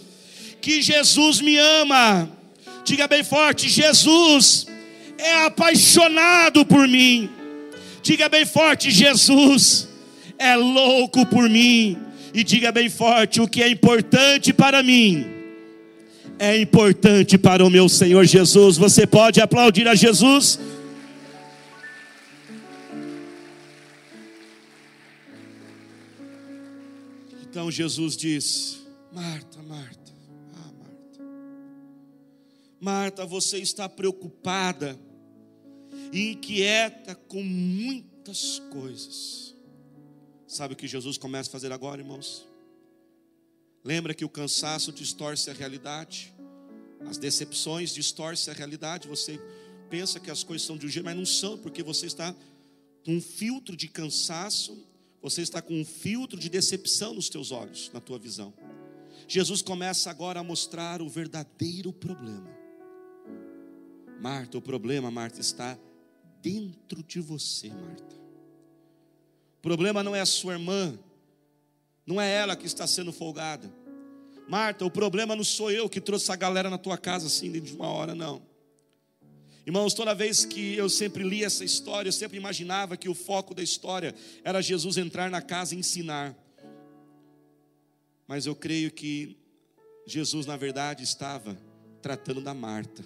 que 0.61 0.81
Jesus 0.81 1.41
me 1.41 1.59
ama. 1.59 2.31
Diga 2.85 3.09
bem 3.09 3.25
forte: 3.25 3.69
Jesus 3.69 4.67
é 5.19 5.45
apaixonado 5.45 6.65
por 6.65 6.87
mim. 6.87 7.29
Diga 8.03 8.29
bem 8.29 8.47
forte: 8.47 8.91
Jesus 8.91 9.89
é 10.39 10.55
louco 10.57 11.27
por 11.27 11.49
mim. 11.49 11.99
E 12.33 12.45
diga 12.45 12.71
bem 12.71 12.89
forte: 12.89 13.41
o 13.41 13.49
que 13.49 13.63
é 13.63 13.69
importante 13.69 14.53
para 14.53 14.83
mim 14.83 15.27
é 16.39 16.59
importante 16.59 17.37
para 17.37 17.65
o 17.65 17.69
meu 17.69 17.89
Senhor 17.89 18.25
Jesus. 18.25 18.79
Você 18.79 19.07
pode 19.07 19.41
aplaudir 19.41 19.87
a 19.87 19.95
Jesus? 19.95 20.59
Então 27.61 27.71
Jesus 27.71 28.17
diz: 28.17 28.87
Marta, 29.13 29.63
Marta, 29.63 30.13
ah, 30.55 30.73
Marta, 30.79 31.21
Marta, 32.81 33.27
você 33.27 33.59
está 33.59 33.87
preocupada 33.87 34.99
e 36.11 36.31
inquieta 36.31 37.15
com 37.15 37.43
muitas 37.43 38.61
coisas. 38.71 39.55
Sabe 40.49 40.73
o 40.73 40.77
que 40.77 40.89
Jesus 40.89 41.19
começa 41.19 41.51
a 41.51 41.53
fazer 41.53 41.71
agora, 41.71 42.01
irmãos? 42.01 42.49
Lembra 43.85 44.15
que 44.15 44.25
o 44.25 44.31
cansaço 44.31 44.91
distorce 44.91 45.51
a 45.51 45.53
realidade, 45.53 46.33
as 47.11 47.19
decepções 47.19 47.93
distorcem 47.93 48.55
a 48.55 48.57
realidade. 48.57 49.07
Você 49.07 49.39
pensa 49.91 50.19
que 50.19 50.31
as 50.31 50.43
coisas 50.43 50.67
são 50.67 50.79
de 50.79 50.87
um 50.87 50.89
jeito, 50.89 51.05
mas 51.05 51.15
não 51.15 51.27
são, 51.27 51.59
porque 51.59 51.83
você 51.83 52.07
está 52.07 52.35
com 53.05 53.17
um 53.17 53.21
filtro 53.21 53.77
de 53.77 53.87
cansaço, 53.87 54.83
você 55.23 55.43
está 55.43 55.61
com 55.61 55.75
um 55.75 55.85
filtro 55.85 56.39
de 56.39 56.49
decepção 56.49 57.15
nos 57.15 57.29
teus 57.29 57.51
olhos, 57.51 57.91
na 57.93 58.01
tua 58.01 58.19
visão. 58.19 58.53
Jesus 59.29 59.63
começa 59.63 60.11
agora 60.11 60.41
a 60.41 60.45
mostrar 60.45 61.03
o 61.03 61.09
verdadeiro 61.09 61.93
problema. 61.93 62.49
Marta, 64.21 64.59
o 64.59 64.63
problema, 64.63 65.11
Marta, 65.11 65.41
está 65.41 65.79
dentro 66.43 67.03
de 67.03 67.21
você, 67.21 67.69
Marta. 67.69 68.17
O 69.59 69.63
problema 69.63 70.03
não 70.03 70.17
é 70.17 70.21
a 70.21 70.27
sua 70.27 70.55
irmã, 70.55 70.99
não 72.07 72.21
é 72.21 72.33
ela 72.33 72.57
que 72.57 72.67
está 72.67 72.87
sendo 72.87 73.13
folgada. 73.13 73.73
Marta, 74.49 74.85
o 74.85 74.91
problema 74.91 75.37
não 75.37 75.45
sou 75.45 75.71
eu 75.71 75.89
que 75.89 76.01
trouxe 76.01 76.25
essa 76.25 76.37
galera 76.37 76.69
na 76.69 76.79
tua 76.79 76.99
casa 76.99 77.27
assim 77.27 77.53
de 77.53 77.75
uma 77.75 77.89
hora, 77.89 78.15
não. 78.15 78.43
Irmãos, 79.67 79.95
toda 79.95 80.15
vez 80.15 80.45
que 80.45 80.75
eu 80.75 80.89
sempre 80.89 81.23
li 81.23 81.45
essa 81.45 81.65
história, 81.65 82.09
eu 82.09 82.13
sempre 82.13 82.37
imaginava 82.37 82.97
que 82.97 83.09
o 83.09 83.15
foco 83.15 83.55
da 83.55 83.63
história 83.63 84.15
era 84.43 84.61
Jesus 84.61 84.97
entrar 84.97 85.31
na 85.31 85.43
casa 85.43 85.75
e 85.75 85.79
ensinar. 85.79 86.37
Mas 88.27 88.47
eu 88.47 88.55
creio 88.55 88.91
que 88.91 89.37
Jesus, 90.07 90.47
na 90.47 90.57
verdade, 90.57 91.05
estava 91.05 91.59
tratando 92.01 92.41
da 92.41 92.55
Marta. 92.55 93.05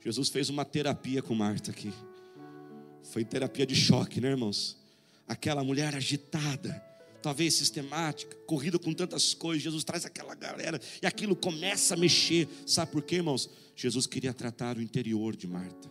Jesus 0.00 0.28
fez 0.28 0.48
uma 0.48 0.64
terapia 0.64 1.22
com 1.22 1.34
Marta 1.34 1.70
aqui. 1.70 1.92
Foi 3.02 3.24
terapia 3.24 3.66
de 3.66 3.74
choque, 3.74 4.20
né, 4.20 4.30
irmãos? 4.30 4.82
aquela 5.32 5.64
mulher 5.64 5.94
agitada, 5.94 6.82
talvez 7.22 7.54
sistemática, 7.54 8.36
corrida 8.46 8.78
com 8.78 8.92
tantas 8.92 9.34
coisas. 9.34 9.62
Jesus 9.62 9.84
traz 9.84 10.04
aquela 10.04 10.34
galera 10.34 10.80
e 11.00 11.06
aquilo 11.06 11.34
começa 11.34 11.94
a 11.94 11.96
mexer. 11.96 12.48
Sabe 12.66 12.92
por 12.92 13.02
quê, 13.02 13.16
irmãos? 13.16 13.48
Jesus 13.82 14.06
queria 14.06 14.32
tratar 14.32 14.76
o 14.76 14.80
interior 14.80 15.34
de 15.34 15.48
Marta, 15.48 15.90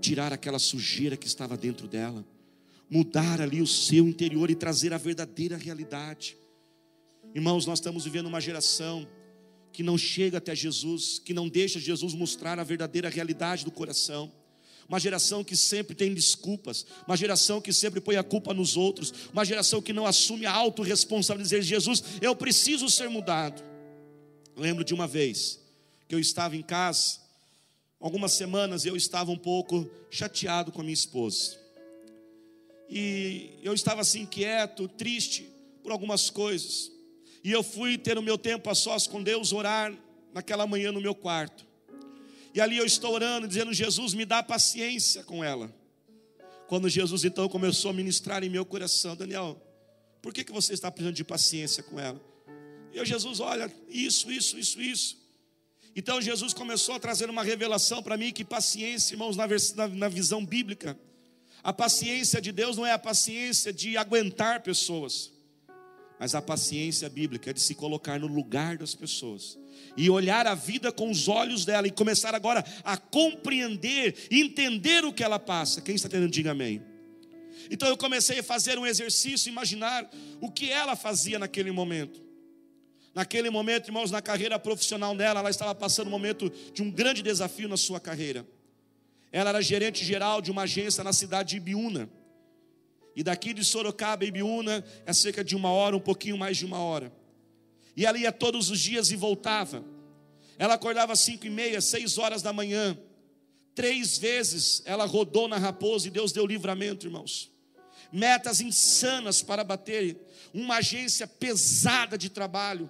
tirar 0.00 0.32
aquela 0.32 0.58
sujeira 0.58 1.16
que 1.16 1.28
estava 1.28 1.56
dentro 1.56 1.86
dela, 1.86 2.26
mudar 2.90 3.40
ali 3.40 3.62
o 3.62 3.68
seu 3.68 4.08
interior 4.08 4.50
e 4.50 4.56
trazer 4.56 4.92
a 4.92 4.98
verdadeira 4.98 5.56
realidade. 5.56 6.36
Irmãos, 7.32 7.66
nós 7.66 7.78
estamos 7.78 8.02
vivendo 8.02 8.26
uma 8.26 8.40
geração 8.40 9.06
que 9.72 9.84
não 9.84 9.96
chega 9.96 10.38
até 10.38 10.56
Jesus, 10.56 11.20
que 11.24 11.32
não 11.32 11.48
deixa 11.48 11.78
Jesus 11.78 12.14
mostrar 12.14 12.58
a 12.58 12.64
verdadeira 12.64 13.08
realidade 13.08 13.64
do 13.64 13.70
coração 13.70 14.32
uma 14.88 14.98
geração 14.98 15.44
que 15.44 15.54
sempre 15.54 15.94
tem 15.94 16.14
desculpas, 16.14 16.86
uma 17.06 17.14
geração 17.14 17.60
que 17.60 17.74
sempre 17.74 18.00
põe 18.00 18.16
a 18.16 18.22
culpa 18.22 18.54
nos 18.54 18.74
outros, 18.74 19.12
uma 19.34 19.44
geração 19.44 19.82
que 19.82 19.92
não 19.92 20.06
assume 20.06 20.46
a 20.46 20.52
autorresponsabilidade, 20.52 21.60
dizer, 21.60 21.62
Jesus, 21.62 22.02
eu 22.22 22.34
preciso 22.34 22.88
ser 22.88 23.10
mudado. 23.10 23.62
Lembro 24.56 24.82
de 24.82 24.94
uma 24.94 25.06
vez 25.06 25.60
que 26.08 26.14
eu 26.14 26.18
estava 26.18 26.56
em 26.56 26.62
casa, 26.62 27.20
algumas 28.00 28.32
semanas 28.32 28.86
eu 28.86 28.96
estava 28.96 29.30
um 29.30 29.36
pouco 29.36 29.88
chateado 30.10 30.72
com 30.72 30.80
a 30.80 30.84
minha 30.84 30.94
esposa. 30.94 31.58
E 32.88 33.50
eu 33.62 33.74
estava 33.74 34.00
assim 34.00 34.22
inquieto, 34.22 34.88
triste 34.88 35.46
por 35.82 35.92
algumas 35.92 36.30
coisas. 36.30 36.90
E 37.44 37.52
eu 37.52 37.62
fui 37.62 37.98
ter 37.98 38.16
o 38.16 38.22
meu 38.22 38.38
tempo 38.38 38.70
a 38.70 38.74
sós 38.74 39.06
com 39.06 39.22
Deus, 39.22 39.52
orar 39.52 39.94
naquela 40.32 40.66
manhã 40.66 40.90
no 40.90 41.00
meu 41.00 41.14
quarto. 41.14 41.66
E 42.54 42.60
ali 42.60 42.78
eu 42.78 42.86
estou 42.86 43.12
orando, 43.12 43.46
dizendo: 43.46 43.72
Jesus, 43.74 44.14
me 44.14 44.24
dá 44.24 44.42
paciência 44.42 45.22
com 45.22 45.44
ela. 45.44 45.72
Quando 46.66 46.88
Jesus 46.88 47.24
então 47.24 47.48
começou 47.48 47.90
a 47.90 47.94
ministrar 47.94 48.42
em 48.42 48.48
meu 48.48 48.64
coração, 48.64 49.14
Daniel, 49.14 49.60
por 50.22 50.32
que, 50.32 50.42
que 50.42 50.52
você 50.52 50.72
está 50.72 50.90
precisando 50.90 51.14
de 51.14 51.24
paciência 51.24 51.82
com 51.82 52.00
ela? 52.00 52.20
E 52.92 52.98
eu, 52.98 53.04
Jesus, 53.04 53.40
olha, 53.40 53.72
isso, 53.88 54.30
isso, 54.30 54.58
isso, 54.58 54.80
isso. 54.80 55.27
Então 55.98 56.22
Jesus 56.22 56.54
começou 56.54 56.94
a 56.94 57.00
trazer 57.00 57.28
uma 57.28 57.42
revelação 57.42 58.00
para 58.00 58.16
mim 58.16 58.32
que 58.32 58.44
paciência, 58.44 59.14
irmãos, 59.14 59.36
na, 59.36 59.48
na, 59.48 59.88
na 59.88 60.08
visão 60.08 60.46
bíblica, 60.46 60.96
a 61.60 61.72
paciência 61.72 62.40
de 62.40 62.52
Deus 62.52 62.76
não 62.76 62.86
é 62.86 62.92
a 62.92 62.98
paciência 63.00 63.72
de 63.72 63.96
aguentar 63.96 64.62
pessoas, 64.62 65.32
mas 66.20 66.36
a 66.36 66.40
paciência 66.40 67.08
bíblica 67.08 67.50
é 67.50 67.52
de 67.52 67.58
se 67.58 67.74
colocar 67.74 68.20
no 68.20 68.28
lugar 68.28 68.78
das 68.78 68.94
pessoas 68.94 69.58
e 69.96 70.08
olhar 70.08 70.46
a 70.46 70.54
vida 70.54 70.92
com 70.92 71.10
os 71.10 71.26
olhos 71.26 71.64
dela 71.64 71.88
e 71.88 71.90
começar 71.90 72.32
agora 72.32 72.64
a 72.84 72.96
compreender, 72.96 74.28
entender 74.30 75.04
o 75.04 75.12
que 75.12 75.24
ela 75.24 75.40
passa. 75.40 75.80
Quem 75.80 75.96
está 75.96 76.08
tendo, 76.08 76.28
diga 76.28 76.52
amém. 76.52 76.80
Então 77.72 77.88
eu 77.88 77.96
comecei 77.96 78.38
a 78.38 78.44
fazer 78.44 78.78
um 78.78 78.86
exercício, 78.86 79.50
imaginar 79.50 80.08
o 80.40 80.48
que 80.48 80.70
ela 80.70 80.94
fazia 80.94 81.40
naquele 81.40 81.72
momento. 81.72 82.27
Naquele 83.18 83.50
momento, 83.50 83.88
irmãos, 83.88 84.12
na 84.12 84.22
carreira 84.22 84.60
profissional 84.60 85.12
dela, 85.12 85.40
ela 85.40 85.50
estava 85.50 85.74
passando 85.74 86.06
um 86.06 86.10
momento 86.10 86.52
de 86.72 86.84
um 86.84 86.88
grande 86.88 87.20
desafio 87.20 87.68
na 87.68 87.76
sua 87.76 87.98
carreira. 87.98 88.46
Ela 89.32 89.50
era 89.50 89.60
gerente 89.60 90.04
geral 90.04 90.40
de 90.40 90.52
uma 90.52 90.62
agência 90.62 91.02
na 91.02 91.12
cidade 91.12 91.48
de 91.48 91.56
Ibiúna. 91.56 92.08
E 93.16 93.24
daqui 93.24 93.52
de 93.52 93.64
Sorocaba, 93.64 94.24
Ibiúna, 94.24 94.84
é 95.04 95.12
cerca 95.12 95.42
de 95.42 95.56
uma 95.56 95.68
hora, 95.68 95.96
um 95.96 96.00
pouquinho 96.00 96.38
mais 96.38 96.58
de 96.58 96.64
uma 96.64 96.78
hora. 96.78 97.12
E 97.96 98.06
ela 98.06 98.16
ia 98.16 98.30
todos 98.30 98.70
os 98.70 98.78
dias 98.78 99.10
e 99.10 99.16
voltava. 99.16 99.84
Ela 100.56 100.74
acordava 100.74 101.12
às 101.12 101.18
cinco 101.18 101.44
e 101.44 101.50
meia, 101.50 101.80
seis 101.80 102.18
horas 102.18 102.40
da 102.40 102.52
manhã. 102.52 102.96
Três 103.74 104.16
vezes 104.16 104.80
ela 104.84 105.06
rodou 105.06 105.48
na 105.48 105.58
raposa 105.58 106.06
e 106.06 106.10
Deus 106.12 106.30
deu 106.30 106.46
livramento, 106.46 107.04
irmãos. 107.04 107.50
Metas 108.12 108.60
insanas 108.60 109.42
para 109.42 109.64
bater. 109.64 110.16
Uma 110.54 110.76
agência 110.76 111.26
pesada 111.26 112.16
de 112.16 112.28
trabalho. 112.28 112.88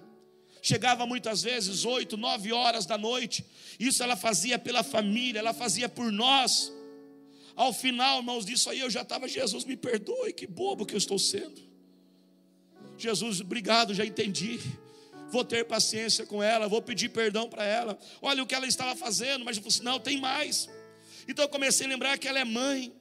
Chegava 0.61 1.05
muitas 1.05 1.41
vezes 1.41 1.85
oito, 1.85 2.17
nove 2.17 2.51
horas 2.51 2.85
da 2.85 2.97
noite. 2.97 3.45
Isso 3.79 4.03
ela 4.03 4.15
fazia 4.15 4.59
pela 4.59 4.83
família, 4.83 5.39
ela 5.39 5.53
fazia 5.53 5.87
por 5.87 6.11
nós. 6.11 6.71
Ao 7.55 7.73
final, 7.73 8.19
irmãos, 8.19 8.45
disso 8.45 8.69
aí 8.69 8.79
eu 8.79 8.89
já 8.89 9.01
estava, 9.01 9.27
Jesus 9.27 9.65
me 9.65 9.75
perdoe, 9.75 10.33
que 10.33 10.47
bobo 10.47 10.85
que 10.85 10.93
eu 10.93 10.97
estou 10.97 11.19
sendo. 11.19 11.61
Jesus, 12.97 13.41
obrigado, 13.41 13.93
já 13.93 14.05
entendi 14.05 14.59
vou 15.29 15.45
ter 15.45 15.65
paciência 15.65 16.25
com 16.25 16.41
ela, 16.41 16.67
vou 16.67 16.81
pedir 16.81 17.09
perdão 17.09 17.47
para 17.47 17.63
ela. 17.63 17.97
Olha 18.21 18.43
o 18.43 18.47
que 18.47 18.55
ela 18.55 18.67
estava 18.67 18.95
fazendo, 18.95 19.45
mas 19.45 19.57
eu 19.57 19.63
falei 19.63 19.75
assim: 19.75 19.83
não, 19.83 19.99
tem 19.99 20.19
mais. 20.19 20.69
Então 21.27 21.45
eu 21.45 21.49
comecei 21.49 21.85
a 21.85 21.89
lembrar 21.89 22.17
que 22.17 22.27
ela 22.27 22.39
é 22.39 22.45
mãe, 22.45 22.91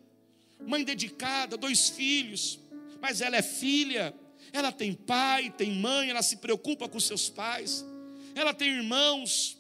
mãe 0.61 0.85
dedicada, 0.85 1.57
dois 1.57 1.89
filhos, 1.89 2.61
mas 3.01 3.21
ela 3.21 3.37
é 3.37 3.43
filha, 3.43 4.15
ela 4.53 4.73
tem 4.73 4.93
pai, 4.93 5.51
tem 5.51 5.73
mãe, 5.73 6.11
ela 6.11 6.23
se 6.23 6.37
preocupa 6.37 6.89
com 6.89 6.99
seus 6.99 7.29
pais, 7.29 7.85
ela 8.35 8.55
tem 8.55 8.69
irmãos, 8.69 9.57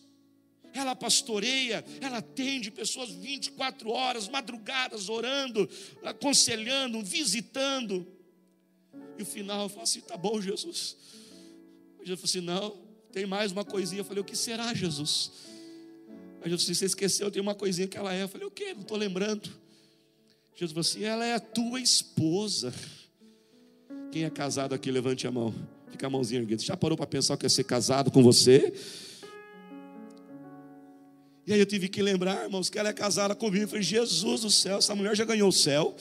ela 0.73 0.95
pastoreia, 0.95 1.85
ela 2.01 2.19
atende 2.19 2.71
pessoas 2.71 3.11
24 3.11 3.91
horas, 3.91 4.29
madrugadas, 4.29 5.09
orando, 5.09 5.69
aconselhando, 6.05 7.03
visitando. 7.03 8.07
E 9.19 9.23
o 9.23 9.27
final 9.27 9.65
eu 9.65 9.69
falo 9.69 9.83
assim: 9.83 10.01
tá 10.01 10.17
bom, 10.17 10.41
Jesus 10.41 10.97
Jesus 12.09 12.21
falou 12.21 12.25
assim: 12.25 12.41
não, 12.41 12.89
tem 13.13 13.27
mais 13.27 13.53
uma 13.53 13.65
coisinha. 13.65 14.01
Eu 14.01 14.05
falei: 14.05 14.21
o 14.21 14.25
que 14.25 14.37
será, 14.37 14.73
Jesus? 14.73 15.33
Aí 16.41 16.51
Jesus 16.51 16.67
disse: 16.67 16.81
você 16.81 16.87
esqueceu, 16.87 17.31
tem 17.31 17.43
uma 17.43 17.55
coisinha 17.55 17.87
que 17.87 17.97
ela 17.97 18.15
é. 18.15 18.23
Eu 18.23 18.29
falei: 18.29 18.47
o 18.47 18.51
que? 18.51 18.75
Não 18.75 18.83
estou 18.83 18.97
lembrando. 18.97 19.51
Jesus 20.55 20.73
falou 20.73 20.81
assim: 20.81 21.05
ela 21.05 21.25
é 21.25 21.35
a 21.35 21.41
tua 21.41 21.81
esposa. 21.81 22.73
Quem 24.19 24.25
é 24.25 24.31
casado 24.31 24.75
aqui, 24.75 24.91
levante 24.91 25.29
a 25.29 25.31
mão. 25.31 25.55
Fica 25.93 26.09
a 26.09 26.11
mãozinha 26.11 26.41
erguida. 26.41 26.61
Já 26.61 26.77
parou 26.77 26.99
para 26.99 27.07
pensar 27.07 27.37
que 27.37 27.47
é 27.47 27.49
ser 27.49 27.63
casado 27.63 28.11
com 28.11 28.21
você? 28.21 28.73
E 31.47 31.53
aí 31.53 31.61
eu 31.61 31.65
tive 31.65 31.89
que 31.89 32.03
lembrar, 32.03 32.43
irmãos, 32.43 32.69
que 32.69 32.77
ela 32.81 32.89
é 32.89 32.93
casada 32.93 33.33
comigo. 33.37 33.63
Eu 33.63 33.69
falei, 33.69 33.85
Jesus 33.85 34.41
do 34.41 34.51
céu, 34.51 34.79
essa 34.79 34.93
mulher 34.93 35.15
já 35.15 35.25
ganhou 35.25 35.49
o 35.49 35.53
céu. 35.53 35.95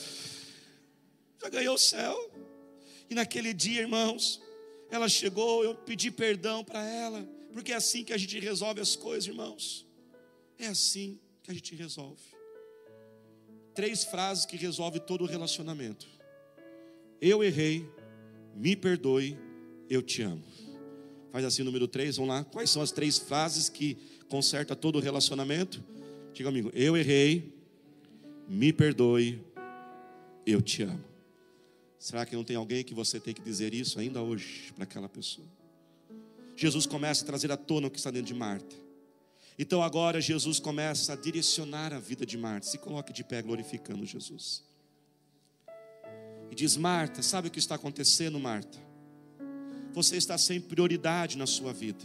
Já 1.40 1.48
ganhou 1.50 1.76
o 1.76 1.78
céu. 1.78 2.18
E 3.08 3.14
naquele 3.14 3.54
dia, 3.54 3.82
irmãos, 3.82 4.42
ela 4.90 5.08
chegou, 5.08 5.64
eu 5.64 5.76
pedi 5.76 6.10
perdão 6.10 6.64
para 6.64 6.84
ela, 6.84 7.24
porque 7.54 7.72
é 7.72 7.76
assim 7.76 8.04
que 8.04 8.14
a 8.14 8.18
gente 8.18 8.40
resolve 8.40 8.82
as 8.82 8.96
coisas, 8.96 9.28
irmãos. 9.28 9.86
É 10.58 10.66
assim 10.66 11.20
que 11.44 11.52
a 11.52 11.54
gente 11.54 11.76
resolve. 11.76 12.24
Três 13.76 14.06
frases 14.06 14.44
que 14.44 14.58
resolvem 14.58 15.02
todo 15.02 15.24
o 15.24 15.28
relacionamento. 15.28 16.08
Eu 17.22 17.44
errei, 17.44 17.88
me 18.58 18.76
perdoe, 18.76 19.38
eu 19.90 20.02
te 20.02 20.24
amo. 20.24 20.44
Faz 21.32 21.46
assim 21.46 21.64
número 21.64 21.88
três, 21.88 22.18
vamos 22.18 22.30
lá. 22.34 22.44
Quais 22.44 22.70
são 22.70 22.82
as 22.82 22.92
três 22.92 23.18
frases 23.18 23.70
que 23.70 23.98
conserta 24.28 24.76
todo 24.76 24.98
o 24.98 25.00
relacionamento? 25.00 25.84
Diga 26.34 26.50
amigo, 26.50 26.72
eu 26.74 26.98
errei, 26.98 27.54
me 28.48 28.74
perdoe, 28.74 29.42
eu 30.46 30.62
te 30.62 30.84
amo. 30.84 31.04
Será 32.00 32.26
que 32.26 32.36
não 32.36 32.44
tem 32.44 32.56
alguém 32.56 32.84
que 32.84 32.94
você 32.94 33.20
tem 33.20 33.34
que 33.34 33.42
dizer 33.42 33.74
isso 33.74 34.00
ainda 34.00 34.22
hoje 34.22 34.72
para 34.74 34.84
aquela 34.84 35.10
pessoa? 35.10 35.48
Jesus 36.56 36.86
começa 36.86 37.24
a 37.24 37.28
trazer 37.28 37.52
à 37.52 37.58
tona 37.58 37.88
o 37.88 37.92
que 37.92 37.98
está 37.98 38.10
dentro 38.10 38.28
de 38.28 38.34
Marta. 38.34 38.76
Então 39.60 39.82
agora 39.82 40.22
Jesus 40.22 40.60
começa 40.60 41.14
a 41.14 41.16
direcionar 41.16 41.94
a 41.94 42.00
vida 42.00 42.26
de 42.26 42.38
Marta. 42.38 42.68
Se 42.68 42.78
coloque 42.78 43.14
de 43.14 43.24
pé 43.24 43.42
glorificando 43.42 44.06
Jesus. 44.06 44.64
E 46.52 46.56
diz: 46.56 46.78
Marta, 46.78 47.22
sabe 47.22 47.48
o 47.48 47.52
que 47.52 47.60
está 47.60 47.76
acontecendo, 47.76 48.40
Marta? 48.40 48.78
Você 49.94 50.18
está 50.18 50.38
sem 50.38 50.60
prioridade 50.62 51.38
na 51.38 51.48
sua 51.48 51.74
vida. 51.74 52.04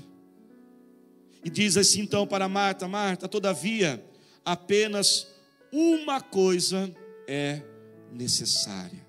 E 1.44 1.50
diz 1.50 1.76
assim 1.76 2.00
então 2.00 2.26
para 2.26 2.48
Marta: 2.48 2.88
Marta, 2.88 3.28
todavia, 3.28 4.04
apenas 4.44 5.26
uma 5.72 6.20
coisa 6.20 6.94
é 7.26 7.62
necessária. 8.12 9.04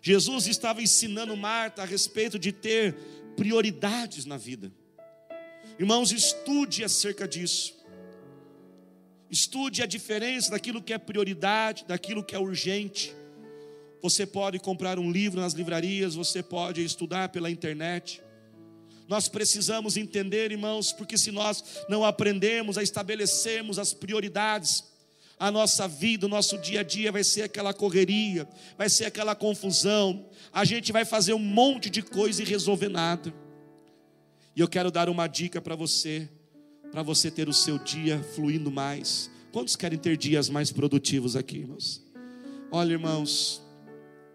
Jesus 0.00 0.46
estava 0.46 0.82
ensinando 0.82 1.36
Marta 1.36 1.82
a 1.82 1.84
respeito 1.84 2.38
de 2.38 2.50
ter 2.50 2.94
prioridades 3.36 4.24
na 4.24 4.36
vida. 4.36 4.72
Irmãos, 5.78 6.10
estude 6.12 6.84
acerca 6.84 7.26
disso. 7.26 7.74
Estude 9.30 9.82
a 9.82 9.86
diferença 9.86 10.50
daquilo 10.50 10.82
que 10.82 10.92
é 10.92 10.98
prioridade, 10.98 11.84
daquilo 11.86 12.22
que 12.22 12.34
é 12.34 12.38
urgente. 12.38 13.14
Você 14.02 14.26
pode 14.26 14.58
comprar 14.58 14.98
um 14.98 15.10
livro 15.10 15.40
nas 15.40 15.52
livrarias, 15.52 16.14
você 16.14 16.42
pode 16.42 16.84
estudar 16.84 17.28
pela 17.28 17.50
internet. 17.50 18.20
Nós 19.08 19.28
precisamos 19.28 19.96
entender, 19.96 20.50
irmãos, 20.50 20.92
porque 20.92 21.16
se 21.16 21.30
nós 21.30 21.62
não 21.88 22.04
aprendemos 22.04 22.76
a 22.76 22.82
estabelecermos 22.82 23.78
as 23.78 23.92
prioridades, 23.92 24.84
a 25.38 25.50
nossa 25.50 25.86
vida, 25.86 26.26
o 26.26 26.28
nosso 26.28 26.56
dia 26.58 26.80
a 26.80 26.82
dia 26.82 27.12
vai 27.12 27.24
ser 27.24 27.42
aquela 27.42 27.74
correria, 27.74 28.48
vai 28.76 28.88
ser 28.88 29.04
aquela 29.04 29.34
confusão. 29.34 30.26
A 30.52 30.64
gente 30.64 30.92
vai 30.92 31.04
fazer 31.04 31.34
um 31.34 31.38
monte 31.38 31.90
de 31.90 32.00
coisa 32.02 32.42
e 32.42 32.44
resolver 32.44 32.88
nada. 32.88 33.32
E 34.54 34.60
eu 34.60 34.68
quero 34.68 34.90
dar 34.90 35.08
uma 35.08 35.26
dica 35.26 35.60
para 35.60 35.74
você, 35.74 36.28
para 36.90 37.02
você 37.02 37.30
ter 37.30 37.48
o 37.48 37.52
seu 37.52 37.78
dia 37.78 38.22
fluindo 38.34 38.70
mais. 38.70 39.30
Quantos 39.50 39.76
querem 39.76 39.98
ter 39.98 40.16
dias 40.16 40.48
mais 40.48 40.70
produtivos 40.70 41.34
aqui, 41.36 41.58
irmãos? 41.58 42.02
Olha, 42.70 42.92
irmãos, 42.92 43.62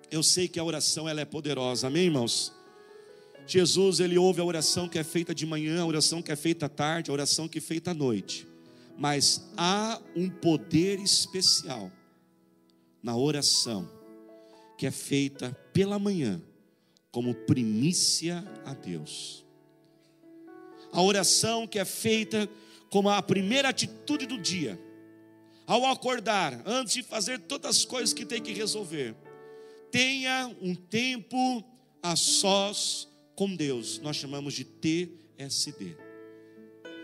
eu 0.10 0.24
sei 0.24 0.48
que 0.48 0.60
a 0.60 0.64
oração 0.64 1.08
ela 1.08 1.22
é 1.22 1.26
poderosa, 1.26 1.88
amém, 1.88 2.06
irmãos? 2.06 2.54
Jesus, 3.46 4.00
ele 4.00 4.18
ouve 4.18 4.42
a 4.42 4.44
oração 4.44 4.90
que 4.90 5.00
é 5.00 5.04
feita 5.04 5.34
de 5.34 5.46
manhã, 5.46 5.82
a 5.82 5.86
oração 5.86 6.22
que 6.22 6.32
é 6.32 6.36
feita 6.36 6.66
à 6.66 6.70
tarde, 6.70 7.10
a 7.10 7.14
oração 7.14 7.48
que 7.48 7.60
é 7.60 7.62
feita 7.62 7.92
à 7.92 7.94
noite. 7.94 8.48
Mas 8.98 9.50
há 9.56 10.02
um 10.16 10.30
poder 10.30 11.00
especial 11.00 11.92
na 13.02 13.16
oração 13.16 13.90
que 14.78 14.86
é 14.86 14.92
feita 14.92 15.52
pela 15.72 15.98
manhã, 15.98 16.42
como 17.12 17.34
primícia 17.34 18.44
a 18.66 18.74
Deus. 18.74 19.46
A 20.92 21.02
oração 21.02 21.68
que 21.68 21.80
é 21.80 21.86
feita 21.86 22.50
como 22.90 23.10
a 23.10 23.22
primeira 23.22 23.70
atitude 23.70 24.26
do 24.26 24.38
dia, 24.38 24.80
ao 25.66 25.86
acordar, 25.86 26.62
antes 26.66 26.94
de 26.96 27.04
fazer 27.04 27.40
todas 27.40 27.78
as 27.78 27.86
coisas 27.86 28.14
que 28.14 28.26
tem 28.26 28.42
que 28.42 28.54
resolver, 28.54 29.16
tenha 29.98 30.56
um 30.62 30.76
tempo 30.76 31.66
a 32.04 32.16
sós 32.16 33.08
com 33.36 33.56
Deus. 33.56 33.98
Nós 33.98 34.16
chamamos 34.16 34.54
de 34.54 34.64
TSD. 34.64 35.98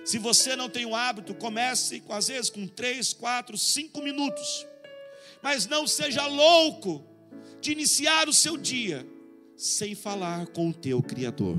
Se 0.06 0.19
você 0.19 0.56
não 0.56 0.69
tem 0.69 0.86
o 0.86 0.95
hábito, 0.95 1.34
comece 1.34 2.01
com, 2.01 2.13
às 2.13 2.27
vezes 2.27 2.51
com 2.51 2.67
três, 2.67 3.12
quatro, 3.12 3.58
cinco 3.58 3.99
minutos. 4.03 4.67
Mas 5.41 5.65
não 5.65 5.88
seja 5.88 6.27
louco 6.27 7.03
de 7.60 7.71
iniciar 7.71 8.29
o 8.29 8.34
seu 8.34 8.58
dia 8.58 9.03
sem 9.58 9.95
falar 9.95 10.45
com 10.47 10.69
o 10.69 10.73
teu 10.73 11.01
Criador, 11.01 11.58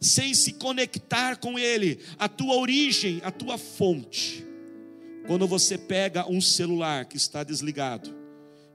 sem 0.00 0.32
se 0.32 0.52
conectar 0.52 1.38
com 1.38 1.58
Ele, 1.58 1.98
a 2.20 2.28
tua 2.28 2.54
origem, 2.54 3.20
a 3.24 3.32
tua 3.32 3.58
fonte. 3.58 4.46
Quando 5.26 5.44
você 5.48 5.76
pega 5.76 6.30
um 6.30 6.40
celular 6.40 7.04
que 7.06 7.16
está 7.16 7.42
desligado 7.42 8.15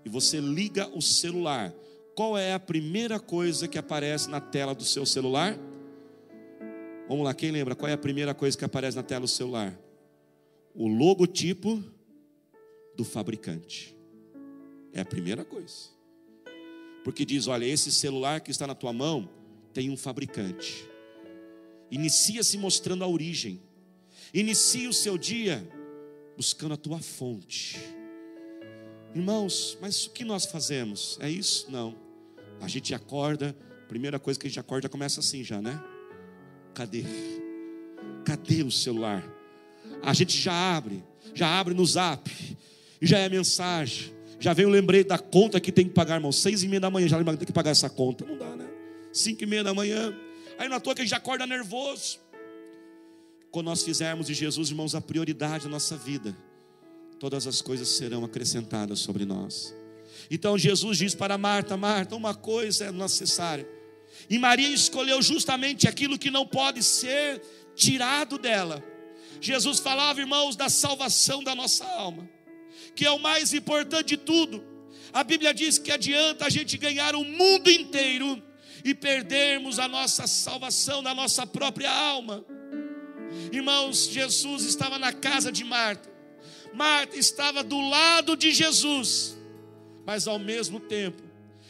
e 0.04 0.10
você 0.10 0.40
liga 0.40 0.90
o 0.96 1.02
celular, 1.02 1.74
qual 2.16 2.38
é 2.38 2.54
a 2.54 2.60
primeira 2.60 3.20
coisa 3.20 3.68
que 3.68 3.78
aparece 3.78 4.30
na 4.30 4.42
tela 4.42 4.76
do 4.76 4.84
seu 4.84 5.06
celular? 5.06 5.58
Vamos 7.08 7.26
lá, 7.26 7.34
quem 7.34 7.52
lembra? 7.52 7.76
Qual 7.76 7.90
é 7.90 7.94
a 7.94 7.98
primeira 7.98 8.34
coisa 8.34 8.58
que 8.58 8.66
aparece 8.66 8.96
na 8.96 9.04
tela 9.04 9.22
do 9.22 9.28
celular? 9.28 9.78
O 10.74 10.88
logotipo 10.88 11.84
do 12.96 13.04
fabricante. 13.04 13.96
É 14.94 15.02
a 15.02 15.06
primeira 15.06 15.44
coisa. 15.44 15.90
Porque 17.04 17.26
diz: 17.26 17.48
olha, 17.48 17.66
esse 17.66 17.92
celular 17.92 18.42
que 18.42 18.52
está 18.52 18.68
na 18.68 18.76
tua 18.76 18.94
mão 18.94 19.30
tem 19.74 19.90
um 19.90 19.98
fabricante. 19.98 20.88
Inicia 21.90 22.44
se 22.44 22.58
mostrando 22.58 23.04
a 23.04 23.08
origem. 23.08 23.62
Inicia 24.34 24.90
o 24.90 24.94
seu 24.94 25.18
dia 25.18 25.68
buscando 26.38 26.74
a 26.74 26.78
tua 26.78 27.00
fonte. 27.00 27.80
Irmãos, 29.14 29.78
mas 29.82 30.06
o 30.06 30.12
que 30.12 30.24
nós 30.24 30.46
fazemos? 30.46 31.18
É 31.20 31.30
isso? 31.30 31.70
Não. 31.70 31.94
A 32.62 32.68
gente 32.68 32.94
acorda, 32.94 33.56
primeira 33.90 34.18
coisa 34.18 34.40
que 34.40 34.48
a 34.48 34.50
gente 34.50 34.60
acorda 34.60 34.88
começa 34.88 35.20
assim 35.20 35.44
já, 35.44 35.62
né? 35.62 35.82
Cadê? 36.74 37.04
Cadê 38.24 38.64
o 38.64 38.72
celular? 38.72 39.22
A 40.02 40.14
gente 40.14 40.38
já 40.38 40.54
abre, 40.54 41.04
já 41.34 41.48
abre 41.60 41.74
no 41.74 41.86
zap, 41.86 42.32
e 43.02 43.06
já 43.06 43.18
é 43.18 43.28
mensagem, 43.28 44.14
já 44.40 44.54
vem 44.54 44.66
o 44.66 44.70
lembrete 44.70 45.08
da 45.08 45.18
conta 45.18 45.60
que 45.60 45.72
tem 45.72 45.86
que 45.86 45.94
pagar, 45.94 46.16
irmão. 46.16 46.32
Seis 46.32 46.64
e 46.64 46.68
meia 46.68 46.80
da 46.80 46.90
manhã, 46.90 47.08
já 47.08 47.18
lembra 47.18 47.34
que 47.34 47.40
tem 47.40 47.48
que 47.48 47.54
pagar 47.54 47.72
essa 47.72 47.90
conta. 47.90 48.26
Não 48.26 48.38
dá, 48.38 48.56
né? 48.56 48.68
Cinco 49.12 49.44
e 49.44 49.46
meia 49.46 49.64
da 49.64 49.74
manhã. 49.74 50.16
Aí 50.58 50.70
na 50.70 50.80
toa 50.80 50.96
que 50.96 51.02
a 51.02 51.06
gente 51.06 51.16
acorda 51.16 51.46
nervoso. 51.46 52.20
Quando 53.52 53.66
nós 53.66 53.84
fizermos 53.84 54.28
de 54.28 54.34
Jesus, 54.34 54.70
irmãos, 54.70 54.96
a 54.96 55.02
prioridade 55.02 55.66
da 55.66 55.70
nossa 55.70 55.98
vida 55.98 56.36
todas 57.22 57.46
as 57.46 57.62
coisas 57.62 57.88
serão 57.88 58.26
acrescentadas 58.26 58.98
sobre 58.98 59.26
nós. 59.26 59.76
Então 60.28 60.58
Jesus 60.58 60.98
diz 60.98 61.14
para 61.14 61.38
Marta: 61.38 61.78
Marta, 61.78 62.16
uma 62.16 62.34
coisa 62.34 62.86
é 62.86 62.92
necessária. 62.92 63.70
E 64.28 64.40
Maria 64.40 64.68
escolheu 64.70 65.22
justamente 65.22 65.88
aquilo 65.88 66.18
que 66.18 66.32
não 66.32 66.48
pode 66.48 66.82
ser 66.82 67.40
tirado 67.76 68.40
dela. 68.40 68.84
Jesus 69.40 69.78
falava, 69.78 70.20
irmãos, 70.20 70.56
da 70.56 70.68
salvação 70.68 71.44
da 71.44 71.54
nossa 71.54 71.86
alma, 71.86 72.28
que 72.96 73.06
é 73.06 73.12
o 73.12 73.20
mais 73.20 73.54
importante 73.54 74.10
de 74.10 74.18
tudo. 74.18 74.64
A 75.14 75.24
Bíblia 75.24 75.54
diz 75.54 75.78
que 75.78 75.92
adianta 75.92 76.48
a 76.48 76.50
gente 76.50 76.76
ganhar 76.76 77.14
o 77.14 77.24
mundo 77.24 77.70
inteiro 77.70 78.42
e 78.84 78.96
perdermos 78.96 79.78
a 79.78 79.88
nossa 79.88 80.26
salvação 80.26 81.04
da 81.04 81.14
nossa 81.14 81.46
própria 81.46 81.92
alma. 81.92 82.44
Irmãos, 83.52 84.08
Jesus 84.08 84.64
estava 84.64 84.98
na 84.98 85.14
casa 85.14 85.52
de 85.52 85.64
Marta. 85.64 86.11
Marta 86.74 87.18
estava 87.18 87.64
do 87.64 87.80
lado 87.90 88.36
de 88.36 88.52
Jesus, 88.52 89.38
mas 90.06 90.28
ao 90.28 90.40
mesmo 90.40 90.80
tempo, 90.80 91.22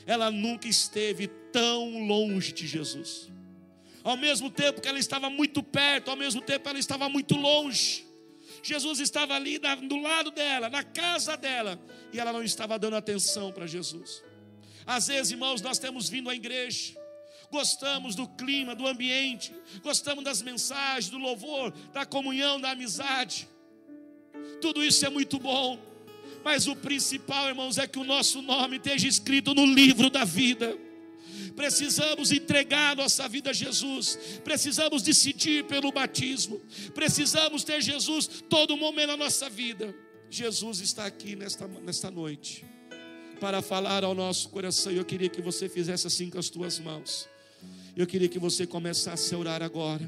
ela 0.05 0.31
nunca 0.31 0.67
esteve 0.67 1.27
tão 1.27 2.05
longe 2.05 2.51
de 2.51 2.67
Jesus. 2.67 3.29
Ao 4.03 4.17
mesmo 4.17 4.49
tempo 4.49 4.81
que 4.81 4.87
ela 4.87 4.99
estava 4.99 5.29
muito 5.29 5.61
perto, 5.61 6.09
ao 6.09 6.17
mesmo 6.17 6.41
tempo 6.41 6.67
ela 6.67 6.79
estava 6.79 7.07
muito 7.07 7.35
longe. 7.35 8.05
Jesus 8.63 8.99
estava 8.99 9.35
ali 9.35 9.59
do 9.59 9.97
lado 9.97 10.31
dela, 10.31 10.69
na 10.69 10.83
casa 10.83 11.35
dela, 11.35 11.79
e 12.11 12.19
ela 12.19 12.33
não 12.33 12.43
estava 12.43 12.77
dando 12.77 12.95
atenção 12.95 13.51
para 13.51 13.67
Jesus. 13.67 14.23
Às 14.85 15.07
vezes, 15.07 15.31
irmãos, 15.31 15.61
nós 15.61 15.79
temos 15.79 16.09
vindo 16.09 16.29
à 16.29 16.35
igreja, 16.35 16.95
gostamos 17.51 18.15
do 18.15 18.27
clima, 18.27 18.75
do 18.75 18.87
ambiente, 18.87 19.53
gostamos 19.83 20.23
das 20.23 20.41
mensagens, 20.41 21.09
do 21.09 21.17
louvor, 21.17 21.71
da 21.93 22.05
comunhão, 22.05 22.59
da 22.59 22.71
amizade, 22.71 23.47
tudo 24.59 24.83
isso 24.83 25.05
é 25.05 25.09
muito 25.09 25.39
bom. 25.39 25.79
Mas 26.43 26.67
o 26.67 26.75
principal, 26.75 27.47
irmãos, 27.49 27.77
é 27.77 27.87
que 27.87 27.99
o 27.99 28.03
nosso 28.03 28.41
nome 28.41 28.77
esteja 28.77 29.07
escrito 29.07 29.53
no 29.53 29.65
livro 29.65 30.09
da 30.09 30.23
vida. 30.23 30.77
Precisamos 31.55 32.31
entregar 32.31 32.95
nossa 32.95 33.27
vida 33.27 33.51
a 33.51 33.53
Jesus. 33.53 34.17
Precisamos 34.43 35.03
decidir 35.03 35.65
pelo 35.65 35.91
batismo. 35.91 36.61
Precisamos 36.93 37.63
ter 37.63 37.81
Jesus 37.81 38.27
todo 38.49 38.75
momento 38.77 39.07
na 39.07 39.17
nossa 39.17 39.49
vida. 39.49 39.93
Jesus 40.29 40.79
está 40.79 41.05
aqui 41.05 41.35
nesta, 41.35 41.67
nesta 41.67 42.09
noite 42.09 42.65
para 43.39 43.61
falar 43.61 44.03
ao 44.03 44.15
nosso 44.15 44.49
coração. 44.49 44.91
Eu 44.91 45.03
queria 45.03 45.27
que 45.27 45.41
você 45.41 45.67
fizesse 45.67 46.07
assim 46.07 46.29
com 46.29 46.39
as 46.39 46.49
tuas 46.49 46.79
mãos. 46.79 47.27
Eu 47.95 48.07
queria 48.07 48.29
que 48.29 48.39
você 48.39 48.65
começasse 48.65 49.33
a 49.35 49.37
orar 49.37 49.61
agora. 49.61 50.07